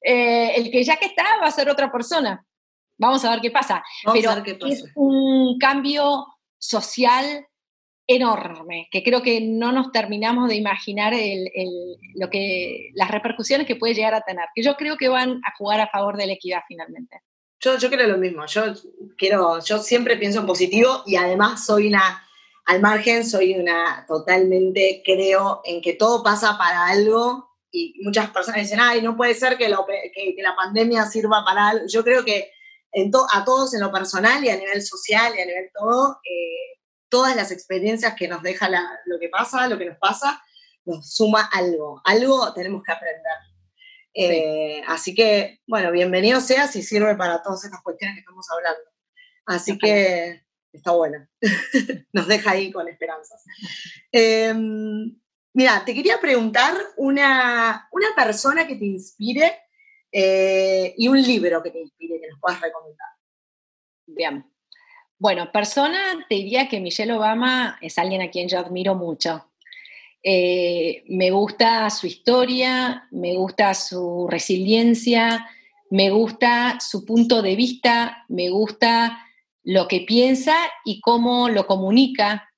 [0.00, 2.46] Eh, el que ya que está va a ser otra persona.
[2.96, 3.82] Vamos a ver qué pasa.
[4.12, 4.32] Pero
[4.66, 6.24] es un cambio
[6.56, 7.47] social
[8.08, 11.12] enorme, que creo que no nos terminamos de imaginar
[12.14, 15.54] lo que, las repercusiones que puede llegar a tener, que yo creo que van a
[15.56, 17.20] jugar a favor de la equidad finalmente.
[17.60, 18.62] Yo, yo creo lo mismo, yo
[19.18, 22.26] quiero, yo siempre pienso en positivo y además soy una,
[22.64, 28.62] al margen, soy una totalmente, creo en que todo pasa para algo y muchas personas
[28.62, 29.84] dicen, ay, no puede ser que, la
[30.56, 31.86] pandemia sirva para algo.
[31.88, 32.52] Yo creo que
[33.32, 36.77] a todos en lo personal y a nivel social y a nivel todo, eh,
[37.08, 38.68] todas las experiencias que nos deja
[39.06, 40.42] lo que pasa, lo que nos pasa,
[40.84, 42.00] nos suma algo.
[42.04, 43.22] Algo tenemos que aprender.
[44.14, 48.80] Eh, así que, bueno, bienvenido sea si sirve para todas estas cuestiones que estamos hablando.
[49.46, 50.42] Así que
[50.72, 51.26] está bueno.
[52.12, 53.44] nos deja ahí con esperanzas.
[54.12, 55.16] Em,
[55.58, 59.58] Mira, te quería preguntar una, persona que te inspire
[60.12, 63.08] eh, y un libro que te inspire, que nos puedas recomendar.
[64.06, 64.48] Bien.
[65.18, 69.44] Bueno, persona, te diría que Michelle Obama es alguien a quien yo admiro mucho.
[70.22, 75.48] Eh, me gusta su historia, me gusta su resiliencia,
[75.90, 79.24] me gusta su punto de vista, me gusta
[79.64, 80.54] lo que piensa
[80.84, 82.50] y cómo lo comunica.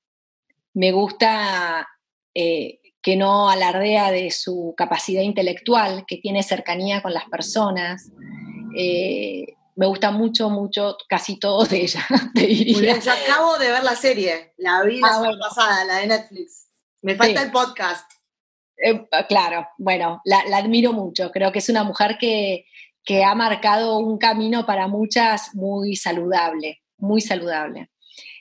[0.73, 1.87] Me gusta
[2.33, 8.11] eh, que no alardea de su capacidad intelectual, que tiene cercanía con las personas.
[8.77, 12.99] Eh, me gusta mucho, mucho, casi todo de ella, te diría.
[12.99, 16.67] yo acabo de ver la serie, la vi la ah, pasada, la de Netflix.
[17.01, 18.11] Me falta el podcast.
[18.77, 21.31] Eh, claro, bueno, la, admiro mucho.
[21.31, 22.65] Creo que es una mujer que,
[23.23, 27.89] ha marcado un camino para muchas muy saludable, muy saludable.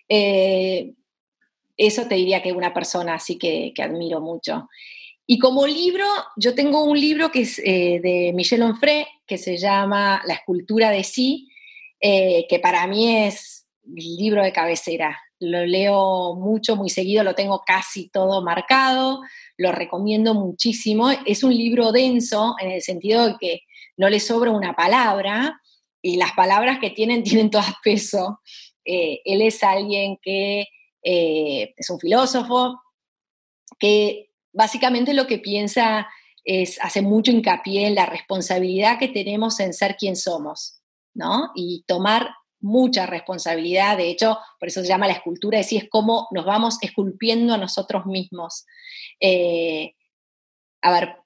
[0.09, 0.93] Eh,
[1.77, 4.69] eso te diría que es una persona así que, admiro mucho.
[5.31, 9.57] Y como libro, yo tengo un libro que es eh, de Michel Onfray, que se
[9.59, 11.49] llama La escultura de sí,
[12.01, 18.09] que para mí es libro de cabecera lo leo mucho, muy seguido, lo tengo casi
[18.11, 19.23] todo marcado,
[19.57, 21.11] lo recomiendo muchísimo.
[21.25, 23.61] Es un libro denso en el sentido de que
[23.97, 25.61] no le sobra una palabra
[26.03, 28.41] y las palabras que tienen tienen todas peso.
[28.85, 30.67] Eh, él es alguien que
[31.03, 32.79] eh, es un filósofo
[33.79, 36.09] que básicamente lo que piensa
[36.45, 40.81] es, hace mucho hincapié en la responsabilidad que tenemos en ser quien somos,
[41.15, 41.51] ¿no?
[41.55, 45.89] Y tomar mucha responsabilidad, de hecho, por eso se llama la escultura, de sí es
[45.89, 48.67] cómo nos vamos esculpiendo a nosotros mismos.
[49.19, 49.95] Eh,
[50.83, 51.17] a ver,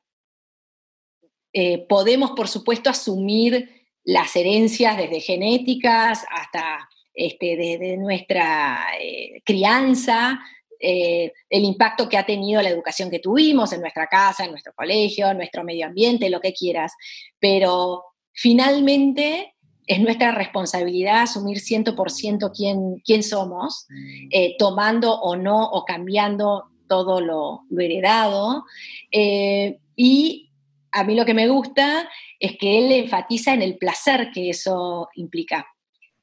[1.53, 10.41] eh, podemos, por supuesto, asumir las herencias desde genéticas hasta este, desde nuestra eh, crianza,
[10.81, 15.31] el impacto que ha tenido la educación que tuvimos en nuestra casa, en nuestro colegio,
[15.31, 16.93] en nuestro medio ambiente, lo que quieras.
[17.39, 19.55] Pero finalmente
[19.87, 24.29] es nuestra responsabilidad asumir 100% quién, quién somos, mm.
[24.31, 28.65] eh, tomando o no o cambiando todo lo, heredado.
[29.11, 30.51] Eh, y
[30.93, 32.09] a mí lo que me gusta
[32.39, 35.67] es que él enfatiza en el placer que eso implica.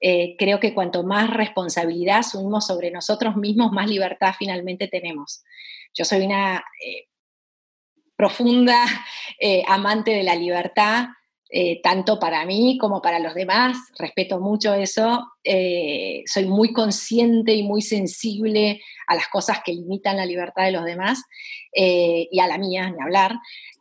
[0.01, 5.43] Eh, creo que cuanto más responsabilidad asumimos sobre nosotros mismos, más libertad finalmente tenemos.
[5.93, 6.63] Yo soy una
[8.15, 8.83] profunda
[9.67, 11.05] amante de la libertad,
[11.53, 17.53] eh, tanto para mí como para los demás, respeto mucho eso, eh, soy muy consciente
[17.53, 21.21] y muy sensible a las cosas que limitan la libertad de los demás
[21.75, 23.35] eh, y a la mía, ni hablar,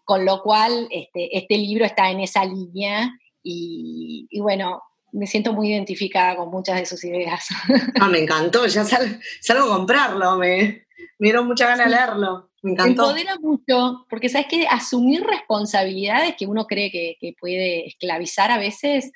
[0.04, 5.73] con lo cual este, este libro está en esa línea y, bueno, me siento muy
[5.73, 7.49] identificada con muchas de sus ideas.
[8.01, 10.87] Ah, me encantó, ya salgo a comprarlo, me,
[11.18, 12.51] me dieron mucha ganas de leerlo.
[12.62, 18.59] Me Empodera mucho, porque sabes que asumir responsabilidades que uno cree que, puede esclavizar a
[18.59, 19.12] veces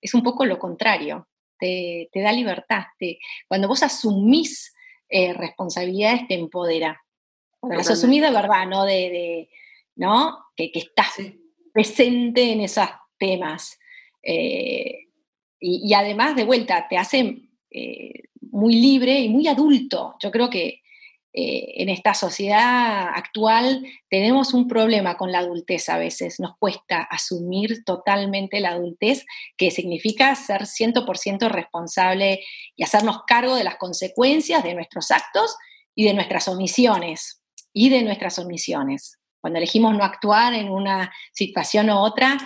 [0.00, 1.28] es un poco lo contrario.
[1.60, 2.84] Te, da libertad.
[3.48, 4.72] cuando vos asumís
[5.08, 7.02] eh, responsabilidades, te empodera.
[7.58, 8.84] Cuando las asumís de verdad, ¿no?
[8.84, 9.48] De,
[9.96, 10.38] ¿no?
[10.56, 11.14] Que, estás
[11.72, 13.78] presente en esos temas.
[14.22, 15.07] Eh,
[15.60, 20.14] y, además, de vuelta, te hace eh, muy libre y muy adulto.
[20.22, 20.82] Yo creo que
[21.32, 27.02] eh, en esta sociedad actual tenemos un problema con la adultez a veces, nos cuesta
[27.02, 32.40] asumir totalmente la adultez, que significa ser 100% responsable
[32.74, 35.56] y hacernos cargo de las consecuencias de nuestros actos
[35.94, 37.42] y de nuestras omisiones,
[37.72, 39.18] y de nuestras omisiones.
[39.40, 42.38] Cuando elegimos no actuar en una situación u otra,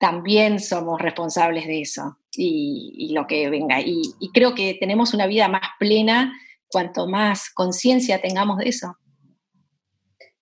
[0.00, 3.80] también somos responsables de eso y, lo que venga.
[3.80, 6.32] y creo que tenemos una vida más plena
[6.66, 8.96] cuanto más conciencia tengamos de eso.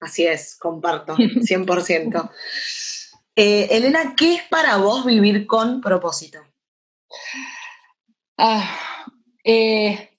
[0.00, 2.30] Así es, comparto, 100%.
[3.40, 6.40] Eh, Elena, ¿qué es para vos vivir con propósito?
[8.36, 8.68] Ah,
[9.44, 10.10] eh,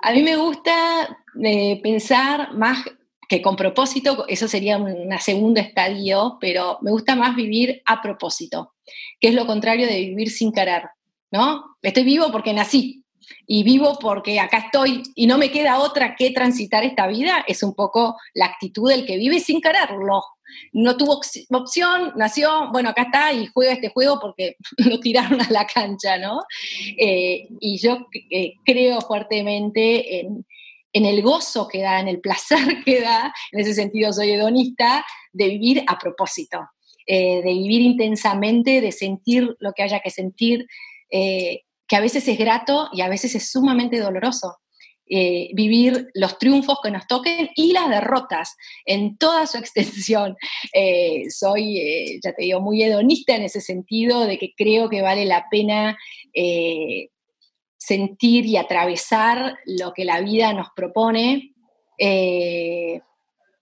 [0.00, 2.84] a mí me gusta eh, pensar más
[3.28, 8.74] que con propósito, eso sería una segunda estadio, pero me gusta más vivir a propósito,
[9.20, 10.82] que es lo contrario de vivir sin querer,
[11.30, 11.76] ¿no?
[11.82, 13.04] Estoy vivo porque nací,
[13.46, 17.62] y vivo porque acá estoy y no me queda otra que transitar esta vida, es
[17.62, 20.22] un poco la actitud del que vive sin quererlo.
[20.72, 21.20] No tuvo
[21.50, 26.18] opción, nació, bueno, acá está y juega este juego porque lo tiraron a la cancha,
[26.18, 26.42] ¿no?
[26.98, 30.46] Eh, y yo eh, creo fuertemente en,
[30.94, 35.48] el gozo que da, en el placer que da, en ese sentido soy hedonista, de
[35.48, 36.60] vivir a propósito,
[37.06, 40.66] eh, de vivir intensamente, de sentir lo que haya que sentir,
[41.10, 44.56] que a veces es grato y a veces es sumamente doloroso.
[45.06, 50.36] Eh, vivir los triunfos que nos toquen y las derrotas en toda su extensión.
[50.72, 55.02] Eh, soy, eh, ya te digo, muy hedonista en ese sentido de que creo que
[55.02, 55.98] vale la pena
[57.84, 61.52] sentir y atravesar lo que la vida nos propone.
[61.98, 63.00] Eh,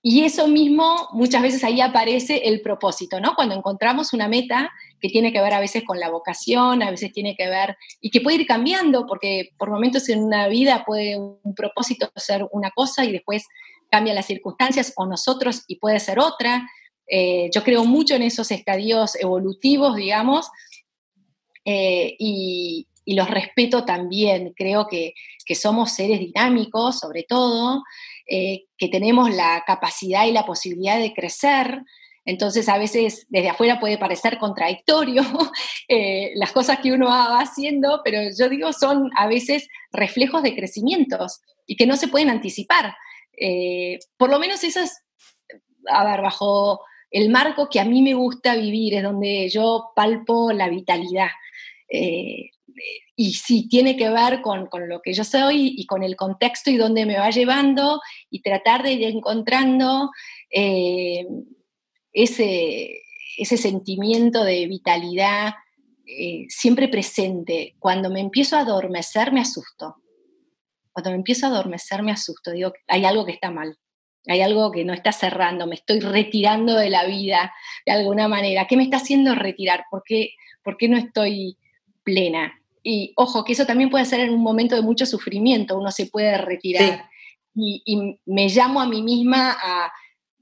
[0.04, 3.34] y eso mismo, muchas veces ahí aparece el propósito, ¿no?
[3.34, 4.70] Cuando encontramos una meta
[5.00, 8.10] que tiene que ver a veces con la vocación, a veces tiene que ver, y
[8.10, 12.70] que puede ir cambiando, porque por momentos en una vida puede un propósito ser una
[12.72, 13.44] cosa y después
[13.90, 16.68] cambian las circunstancias o nosotros y puede ser otra.
[17.06, 20.48] Eh, yo creo mucho en esos estadios evolutivos, digamos,
[21.64, 24.52] eh, y, los respeto también.
[24.56, 27.82] Creo que, que somos seres dinámicos, sobre todo,
[28.26, 31.82] eh, que tenemos la capacidad y la posibilidad de crecer.
[32.24, 35.22] Entonces a veces desde afuera puede parecer contradictorio
[35.88, 40.54] eh, las cosas que uno va haciendo, pero yo digo son a veces reflejos de
[40.54, 42.94] crecimientos y que no se pueden anticipar.
[43.36, 45.02] Eh, por lo menos eso es,
[45.88, 46.80] a ver, bajo
[47.10, 51.28] el marco que a mí me gusta vivir, es donde yo palpo la vitalidad
[53.16, 56.76] y sí, tiene que ver con, lo que yo soy y con el contexto y
[56.76, 58.00] dónde me va llevando
[58.30, 60.10] y tratar de ir encontrando
[60.50, 61.26] eh,
[62.12, 63.00] ese,
[63.38, 65.54] ese, sentimiento de vitalidad
[66.06, 67.76] eh, siempre presente.
[67.78, 69.96] Cuando me empiezo a adormecer, me asusto.
[70.92, 72.50] Cuando me empiezo a adormecer, me asusto.
[72.50, 73.78] Digo, hay algo que está mal.
[74.26, 77.52] Hay algo que no está cerrando, me estoy retirando de la vida
[77.84, 78.66] de alguna manera.
[78.68, 79.84] ¿Qué me está haciendo retirar?
[79.90, 80.30] ¿Por qué,
[80.62, 81.58] por qué no estoy
[82.04, 82.61] plena?
[82.82, 86.06] Y ojo, que eso también puede ser en un momento de mucho sufrimiento, uno se
[86.06, 87.08] puede retirar.
[87.54, 89.92] Y, me llamo a mí misma a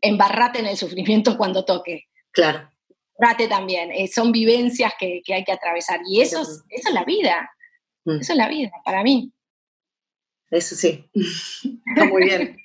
[0.00, 2.06] embarrate en el sufrimiento cuando toque.
[2.30, 2.70] Claro.
[3.18, 6.00] Rate también, eh, son vivencias que, hay que atravesar.
[6.06, 7.50] Y eso, es, eso es la vida.
[8.04, 8.20] Mm.
[8.20, 9.32] Eso es la vida, para mí.
[10.50, 11.08] Eso sí.
[11.14, 12.56] Está muy bien.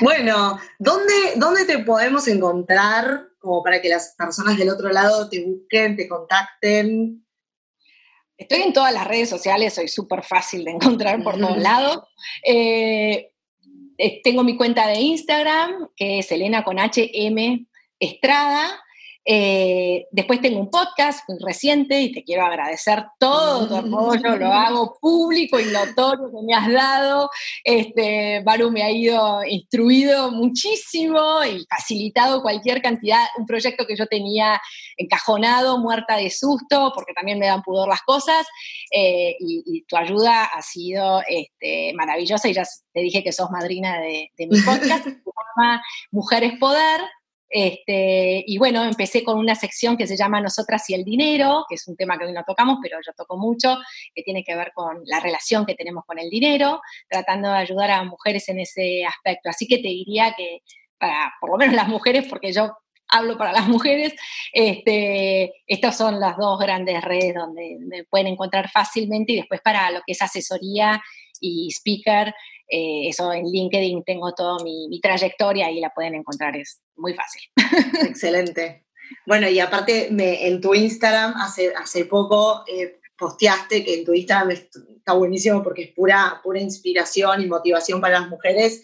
[0.00, 5.44] bueno, ¿dónde, ¿dónde te podemos encontrar como para que las personas del otro lado te
[5.44, 7.23] busquen, te contacten?
[8.36, 12.00] Estoy en todas las redes sociales, soy súper fácil de encontrar por todos lados.
[12.42, 13.30] Eh,
[13.96, 17.66] eh, tengo mi cuenta de Instagram, que es Elena con HM
[18.00, 18.82] Estrada.
[19.26, 24.52] Eh, después tengo un podcast muy reciente y te quiero agradecer todo tu apoyo, lo
[24.52, 27.30] hago público y notorio que me has dado.
[27.62, 34.06] Este, Baru me ha ido instruido muchísimo y facilitado cualquier cantidad, un proyecto que yo
[34.06, 34.60] tenía
[34.96, 38.46] encajonado, muerta de susto, porque también me dan pudor las cosas,
[38.90, 43.98] eh, y, tu ayuda ha sido este, maravillosa y ya te dije que sos madrina
[44.00, 47.00] de, de mi podcast, se llama Mujeres Poder.
[47.56, 51.76] Este, y bueno, empecé con una sección que se llama Nosotras y el dinero, que
[51.76, 53.76] es un tema que hoy no tocamos, pero yo toco mucho,
[54.12, 57.92] que tiene que ver con la relación que tenemos con el dinero, tratando de ayudar
[57.92, 59.50] a mujeres en ese aspecto.
[59.50, 60.62] Así que te diría que
[60.98, 62.72] para por lo menos las mujeres, porque yo
[63.06, 64.14] hablo para las mujeres,
[64.52, 69.92] este, estas son las dos grandes redes donde me pueden encontrar fácilmente y después para
[69.92, 71.00] lo que es asesoría
[71.40, 72.34] y speaker,
[72.76, 77.42] eh, eso en LinkedIn tengo toda mi, trayectoria y la pueden encontrar, es muy fácil.
[78.08, 78.84] Excelente.
[79.26, 84.12] Bueno, y aparte me, en tu Instagram hace, hace poco eh, posteaste que en tu
[84.12, 88.82] Instagram está buenísimo porque es pura, pura inspiración y motivación para las mujeres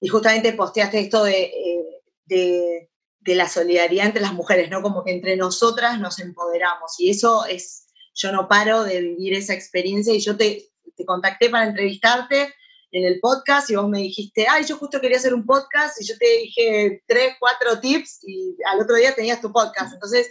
[0.00, 4.82] y justamente posteaste esto de, eh, de, de la solidaridad entre las mujeres, ¿no?
[4.82, 7.86] Como que entre nosotras nos empoderamos y eso es,
[8.16, 12.52] yo no paro de vivir esa experiencia y yo te, te contacté para entrevistarte
[12.90, 16.06] en el podcast y vos me dijiste, ay, yo justo quería hacer un podcast y
[16.06, 19.92] yo te dije tres, cuatro tips y al otro día tenías tu podcast.
[19.92, 20.30] Entonces,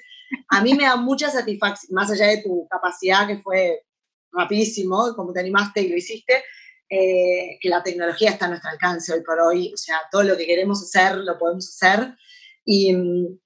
[0.50, 3.84] a mí me da mucha satisfacción, más allá de tu capacidad que fue
[4.32, 6.44] rapidísimo, como te animaste y lo hiciste,
[6.90, 10.38] eh, que la tecnología está a nuestro alcance hoy por hoy, o sea, todo lo
[10.38, 12.16] que queremos hacer lo podemos hacer.
[12.66, 13.40] Y mm,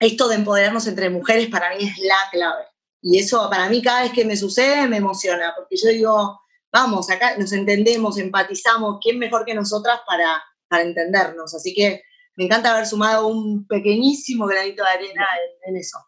[0.00, 2.64] esto de empoderarnos entre mujeres para mí es la clave.
[3.00, 6.40] Y eso para mí cada vez que me sucede me emociona, porque yo digo,
[6.76, 11.54] vamos, acá nos entendemos, empatizamos, ¿quién mejor que nosotras para, para entendernos?
[11.54, 12.02] Así que
[12.36, 15.26] me encanta haber sumado un pequeñísimo granito de arena
[15.64, 15.98] en, eso.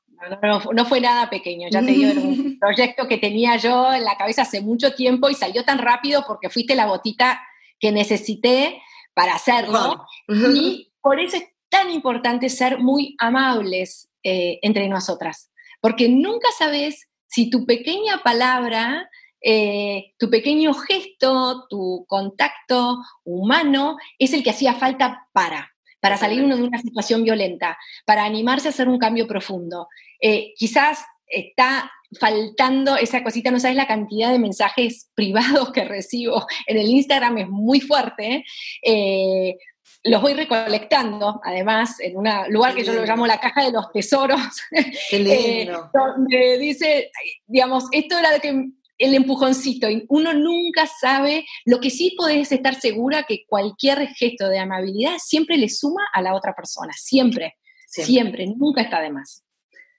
[0.74, 4.18] No, fue nada pequeño, ya te digo, era un proyecto que tenía yo en la
[4.18, 7.40] cabeza hace mucho tiempo y salió tan rápido porque fuiste la botita
[7.80, 8.82] que necesité
[9.14, 10.04] para hacerlo.
[10.28, 15.50] Y por eso es tan importante ser muy amables eh, entre nosotras,
[15.80, 19.08] porque nunca sabes si tu pequeña palabra
[19.40, 26.42] eh, tu pequeño gesto, tu contacto humano es el que hacía falta para, para salir
[26.42, 29.88] uno de una situación violenta, para animarse a hacer un cambio profundo.
[30.20, 36.46] Eh, quizás está faltando esa cosita, no sabes la cantidad de mensajes privados que recibo
[36.66, 38.44] en el Instagram, es muy fuerte.
[38.82, 39.56] Eh,
[40.04, 43.90] los voy recolectando, además, en un lugar que yo lo llamo la caja de los
[43.90, 44.40] tesoros,
[45.92, 47.10] donde dice,
[47.46, 49.86] digamos, esto era de que el empujoncito.
[50.08, 55.56] Uno nunca sabe, lo que sí podés estar segura que cualquier gesto de amabilidad siempre
[55.56, 59.44] le suma a la otra persona, siempre, siempre, nunca está de más.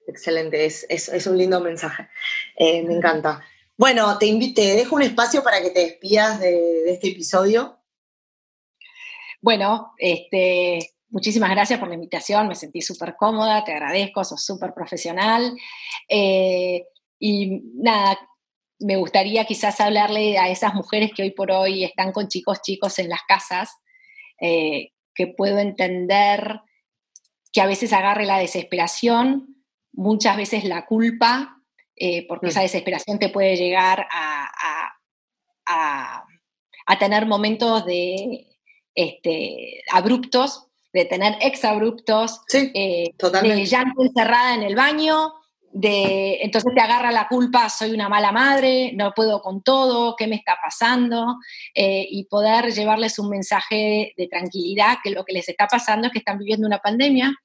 [0.07, 2.07] Excelente, es, es, un lindo mensaje,
[2.57, 3.43] eh, me encanta.
[3.77, 7.79] Bueno, te, invito, te dejo un espacio para que te despidas de, de este episodio.
[9.41, 14.73] Bueno, este, muchísimas gracias por la invitación, me sentí súper cómoda, te agradezco, sos súper
[14.73, 15.55] profesional.
[16.07, 16.85] Eh,
[17.19, 18.17] y nada,
[18.79, 22.97] me gustaría quizás hablarle a esas mujeres que hoy por hoy están con chicos chicos
[22.99, 23.71] en las casas,
[24.39, 26.61] eh, que puedo entender
[27.51, 31.61] que a veces agarre la desesperación, muchas veces la culpa,
[31.95, 32.49] eh, porque mm.
[32.49, 34.45] esa desesperación te puede llegar a,
[36.99, 38.47] tener momentos de
[38.93, 45.33] este, abruptos, de tener exabruptos, sí, eh, de llanto encerrada en el baño,
[45.71, 50.27] de entonces te agarra la culpa, soy una mala madre, no puedo con todo, ¿qué
[50.27, 51.37] me está pasando?
[51.75, 56.13] Eh, y poder llevarles un mensaje de tranquilidad, que lo que les está pasando es
[56.13, 57.35] que están viviendo una pandemia,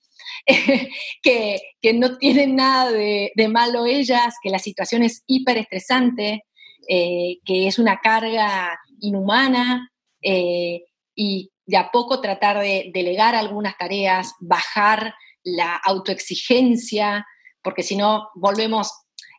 [1.23, 1.61] que,
[1.95, 6.45] no tienen nada de, malo ellas, que la situación es hiper estresante,
[6.89, 9.91] eh, que es una carga inhumana
[10.23, 10.83] eh,
[11.15, 17.27] y de a poco tratar de delegar algunas tareas, bajar la autoexigencia,
[17.65, 18.93] porque si no volvemos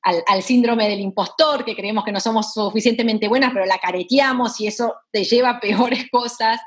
[0.03, 4.67] al, síndrome del impostor, que creemos que no somos suficientemente buenas, pero la careteamos y
[4.67, 6.59] eso te lleva a peores cosas,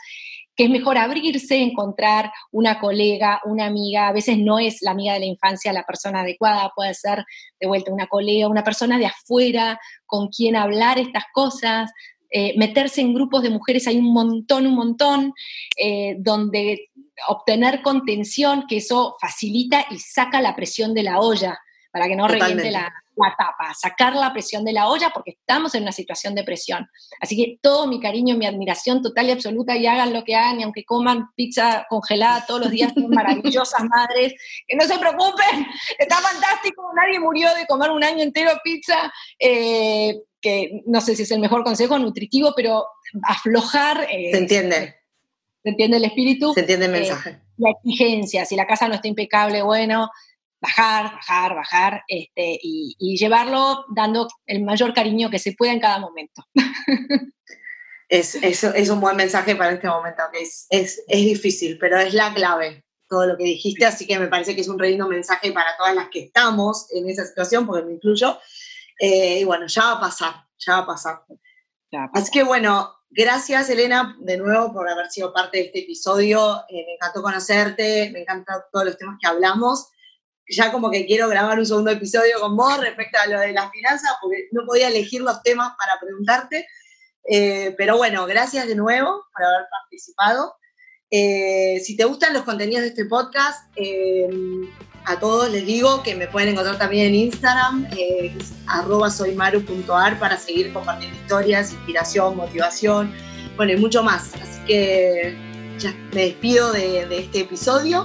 [0.57, 5.15] que es mejor abrirse, encontrar una colega, una amiga, a veces no es la amiga
[5.15, 7.25] de la infancia la persona adecuada, puede ser
[7.61, 11.93] de vuelta una colega, una persona de afuera con quien hablar estas cosas,
[12.31, 15.33] eh, meterse en grupos de mujeres, hay un montón, un montón,
[15.77, 16.91] eh, donde
[17.27, 21.59] obtener contención, que eso facilita y saca la presión de la olla,
[21.91, 22.93] para que no reviente la,
[23.37, 26.89] tapa, sacar la presión de la olla porque estamos en una situación de presión.
[27.21, 30.61] Así que todo mi cariño, mi admiración total y absoluta y hagan lo que hagan
[30.61, 34.35] y aunque coman pizza congelada todos los días, son maravillosas madres,
[34.67, 35.67] que no se preocupen,
[35.99, 39.13] está fantástico, nadie murió de comer un año entero pizza.
[39.39, 42.87] Eh, que no sé si es el mejor consejo nutritivo, pero
[43.25, 44.07] aflojar.
[44.09, 44.98] Eh, se entiende.
[45.63, 46.55] Se entiende el espíritu.
[46.55, 47.41] Se entiende el eh, mensaje.
[47.57, 50.09] la exigencia, si la casa no está impecable, bueno,
[50.61, 55.99] bajar, bajar, bajar, este, y, llevarlo dando el mayor cariño que se pueda en cada
[55.99, 56.45] momento.
[58.11, 62.15] Es, es, un buen mensaje para este momento, que es, es, es, difícil, pero es
[62.15, 65.07] la clave, todo lo que dijiste, así que me parece que es un re lindo
[65.07, 68.39] mensaje para todas las que estamos en esa situación, porque me incluyo,
[68.99, 71.23] eh, y bueno, ya va a pasar, ya va a pasar.
[72.15, 76.63] Así que bueno, gracias Elena de nuevo por haber sido parte de este episodio.
[76.69, 79.89] Eh, me encantó conocerte, me encantan todos los temas que hablamos.
[80.51, 83.71] Ya como que quiero grabar un segundo episodio con vos respecto a lo de las
[83.71, 86.67] finanzas, porque no podía elegir los temas para preguntarte.
[87.31, 90.55] Eh, pero bueno, gracias de nuevo por haber participado.
[91.11, 93.69] si te gustan los contenidos de este podcast,
[95.09, 97.89] a todos les digo que me pueden encontrar también en Instagram,
[98.67, 103.13] arroba soymaru.ar para seguir compartiendo historias, inspiración, motivación,
[103.57, 104.35] bueno, y mucho más.
[104.35, 105.37] Así que
[105.79, 108.05] ya me despido de, de este episodio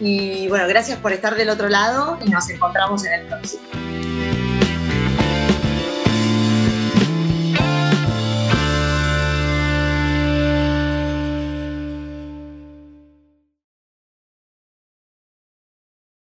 [0.00, 3.62] y bueno, gracias por estar del otro lado y nos encontramos en el próximo.